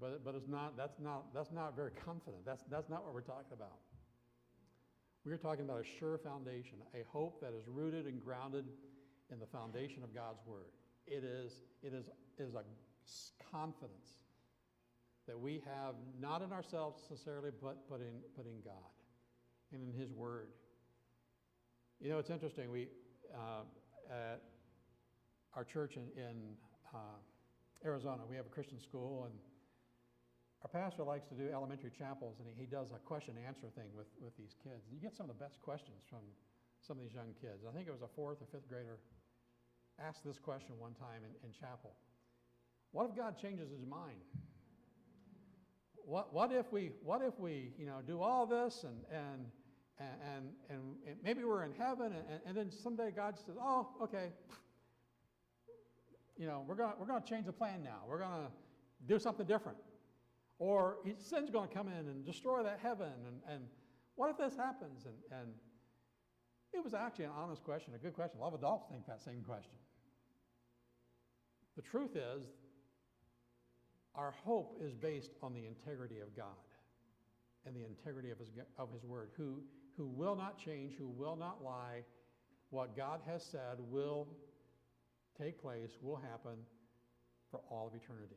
But, 0.00 0.24
but 0.24 0.34
it's 0.34 0.48
not, 0.48 0.76
that's, 0.76 0.98
not, 0.98 1.34
that's 1.34 1.52
not 1.52 1.76
very 1.76 1.92
confident. 2.04 2.44
That's, 2.46 2.64
that's 2.70 2.88
not 2.88 3.04
what 3.04 3.12
we're 3.12 3.20
talking 3.20 3.52
about. 3.52 3.76
We're 5.24 5.36
talking 5.36 5.64
about 5.64 5.80
a 5.80 5.98
sure 6.00 6.18
foundation, 6.18 6.78
a 6.94 7.04
hope 7.08 7.40
that 7.40 7.52
is 7.54 7.68
rooted 7.68 8.06
and 8.06 8.22
grounded 8.22 8.64
in 9.30 9.38
the 9.38 9.46
foundation 9.46 10.02
of 10.02 10.12
God's 10.12 10.40
Word. 10.46 10.72
It 11.06 11.22
is, 11.22 11.52
it 11.82 11.94
is, 11.94 12.06
it 12.38 12.42
is 12.42 12.54
a 12.54 12.64
confidence 13.50 14.18
that 15.28 15.38
we 15.38 15.62
have 15.64 15.94
not 16.20 16.42
in 16.42 16.52
ourselves 16.52 17.02
necessarily, 17.08 17.50
but, 17.62 17.88
but, 17.88 18.00
in, 18.00 18.20
but 18.36 18.46
in 18.46 18.60
God 18.64 18.90
and 19.72 19.80
in 19.82 20.00
His 20.00 20.12
Word. 20.12 20.48
You 22.00 22.10
know, 22.10 22.18
it's 22.18 22.30
interesting. 22.30 22.72
We, 22.72 22.88
uh, 23.32 23.62
at 24.10 24.42
our 25.54 25.62
church 25.62 25.96
in, 25.96 26.08
in 26.20 26.36
uh, 26.92 26.98
Arizona, 27.84 28.22
we 28.28 28.34
have 28.34 28.46
a 28.46 28.48
Christian 28.48 28.80
school, 28.80 29.24
and 29.30 29.34
our 30.62 30.70
pastor 30.70 31.02
likes 31.02 31.26
to 31.26 31.34
do 31.34 31.50
elementary 31.50 31.90
chapels, 31.90 32.38
and 32.38 32.46
he, 32.46 32.54
he 32.54 32.66
does 32.66 32.94
a 32.94 32.98
question 33.02 33.34
and 33.36 33.46
answer 33.46 33.66
thing 33.74 33.90
with, 33.96 34.06
with 34.22 34.36
these 34.38 34.54
kids. 34.62 34.86
And 34.86 34.94
you 34.94 35.02
get 35.02 35.14
some 35.14 35.28
of 35.28 35.34
the 35.34 35.42
best 35.42 35.60
questions 35.60 36.06
from 36.08 36.22
some 36.86 36.98
of 36.98 37.02
these 37.02 37.14
young 37.14 37.34
kids. 37.40 37.66
I 37.66 37.74
think 37.74 37.88
it 37.88 37.92
was 37.92 38.02
a 38.02 38.12
fourth 38.14 38.38
or 38.42 38.46
fifth 38.50 38.68
grader 38.68 38.98
asked 40.00 40.24
this 40.24 40.38
question 40.38 40.74
one 40.78 40.94
time 40.94 41.22
in, 41.26 41.30
in 41.46 41.52
chapel 41.52 41.94
What 42.92 43.10
if 43.10 43.16
God 43.16 43.38
changes 43.38 43.70
his 43.70 43.84
mind? 43.86 44.18
What, 46.04 46.34
what 46.34 46.50
if 46.52 46.72
we 46.72 46.90
what 47.02 47.22
if 47.22 47.38
we 47.38 47.72
you 47.78 47.86
know 47.86 48.00
do 48.04 48.20
all 48.20 48.46
this 48.46 48.84
and 48.84 48.96
and 49.12 49.46
and 49.98 50.48
and, 50.68 50.80
and 51.06 51.16
maybe 51.22 51.44
we're 51.44 51.64
in 51.64 51.72
heaven 51.72 52.12
and, 52.12 52.40
and 52.44 52.56
then 52.56 52.70
someday 52.72 53.12
God 53.14 53.38
says 53.38 53.54
oh 53.60 53.88
okay 54.02 54.30
you 56.36 56.46
know 56.46 56.64
we're 56.66 56.74
gonna 56.74 56.94
we're 56.98 57.06
gonna 57.06 57.24
change 57.24 57.46
the 57.46 57.52
plan 57.52 57.84
now 57.84 58.00
we're 58.08 58.18
gonna 58.18 58.48
do 59.06 59.18
something 59.20 59.46
different 59.46 59.78
or 60.62 60.98
sin's 61.18 61.50
going 61.50 61.68
to 61.68 61.74
come 61.74 61.88
in 61.88 62.06
and 62.06 62.24
destroy 62.24 62.62
that 62.62 62.78
heaven. 62.80 63.10
And, 63.26 63.40
and 63.52 63.64
what 64.14 64.30
if 64.30 64.38
this 64.38 64.56
happens? 64.56 65.06
And, 65.06 65.40
and 65.40 65.48
it 66.72 66.84
was 66.84 66.94
actually 66.94 67.24
an 67.24 67.32
honest 67.36 67.64
question, 67.64 67.94
a 67.96 67.98
good 67.98 68.14
question. 68.14 68.38
A 68.38 68.42
lot 68.44 68.54
of 68.54 68.60
adults 68.60 68.86
think 68.88 69.04
that 69.08 69.20
same 69.20 69.42
question. 69.42 69.74
The 71.74 71.82
truth 71.82 72.14
is, 72.14 72.44
our 74.14 74.32
hope 74.44 74.78
is 74.80 74.94
based 74.94 75.32
on 75.42 75.52
the 75.52 75.66
integrity 75.66 76.20
of 76.20 76.36
God 76.36 76.46
and 77.66 77.74
the 77.74 77.84
integrity 77.84 78.30
of 78.30 78.38
his, 78.38 78.50
of 78.78 78.92
his 78.92 79.02
word, 79.02 79.30
who, 79.36 79.64
who 79.96 80.06
will 80.06 80.36
not 80.36 80.64
change, 80.64 80.92
who 80.96 81.08
will 81.08 81.34
not 81.34 81.64
lie. 81.64 82.04
What 82.70 82.96
God 82.96 83.20
has 83.26 83.44
said 83.44 83.78
will 83.80 84.28
take 85.36 85.60
place, 85.60 85.90
will 86.00 86.20
happen 86.30 86.58
for 87.50 87.58
all 87.68 87.88
of 87.88 87.94
eternity. 87.96 88.36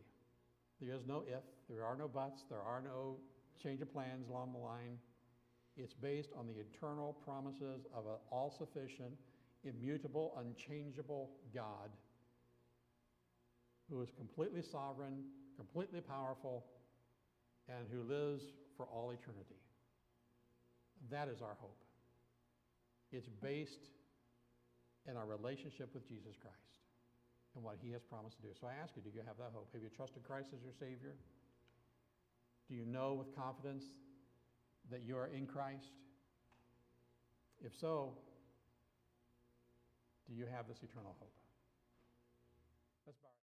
There 0.82 0.96
is 0.96 1.02
no 1.08 1.24
if, 1.28 1.44
there 1.70 1.86
are 1.86 1.96
no 1.96 2.08
buts, 2.08 2.44
there 2.50 2.62
are 2.62 2.82
no 2.82 3.18
change 3.62 3.82
of 3.82 3.92
plans 3.92 4.30
along 4.30 4.52
the 4.52 4.60
line. 4.60 4.98
It's 5.78 5.94
based 5.94 6.30
on 6.38 6.48
the 6.48 6.54
eternal 6.54 7.14
promises 7.26 7.86
of 7.94 8.06
an 8.06 8.18
all 8.32 8.54
sufficient, 8.58 9.14
immutable, 9.64 10.38
unchangeable 10.40 11.32
God 11.54 11.90
who 13.90 14.02
is 14.02 14.10
completely 14.18 14.62
sovereign, 14.62 15.24
completely 15.56 16.02
powerful, 16.02 16.66
and 17.70 17.86
who 17.92 18.02
lives 18.02 18.44
for 18.76 18.86
all 18.86 19.12
eternity. 19.12 19.62
That 21.12 21.28
is 21.28 21.42
our 21.42 21.56
hope. 21.60 21.84
It's 23.12 23.30
based 23.42 23.90
in 25.08 25.18
our 25.18 25.26
relationship 25.26 25.94
with 25.94 26.08
Jesus 26.08 26.36
Christ 26.42 26.75
and 27.56 27.64
what 27.64 27.78
he 27.82 27.92
has 27.92 28.04
promised 28.04 28.38
to 28.38 28.44
do. 28.44 28.50
So 28.60 28.68
I 28.68 28.76
ask 28.82 28.96
you, 28.96 29.02
do 29.02 29.10
you 29.14 29.24
have 29.26 29.38
that 29.38 29.52
hope? 29.54 29.70
Have 29.74 29.82
you 29.82 29.90
trusted 29.90 30.24
Christ 30.24 30.50
as 30.54 30.62
your 30.62 30.74
Savior? 30.78 31.16
Do 32.68 32.76
you 32.76 32.86
know 32.86 33.14
with 33.14 33.36
confidence 33.36 33.86
that 34.92 35.02
you 35.06 35.18
are 35.18 35.28
in 35.28 35.46
Christ? 35.46 35.94
If 37.64 37.72
so, 37.80 38.18
do 40.28 40.34
you 40.34 40.46
have 40.46 40.68
this 40.68 40.78
eternal 40.84 41.16
hope? 41.20 41.34
Let's. 43.06 43.35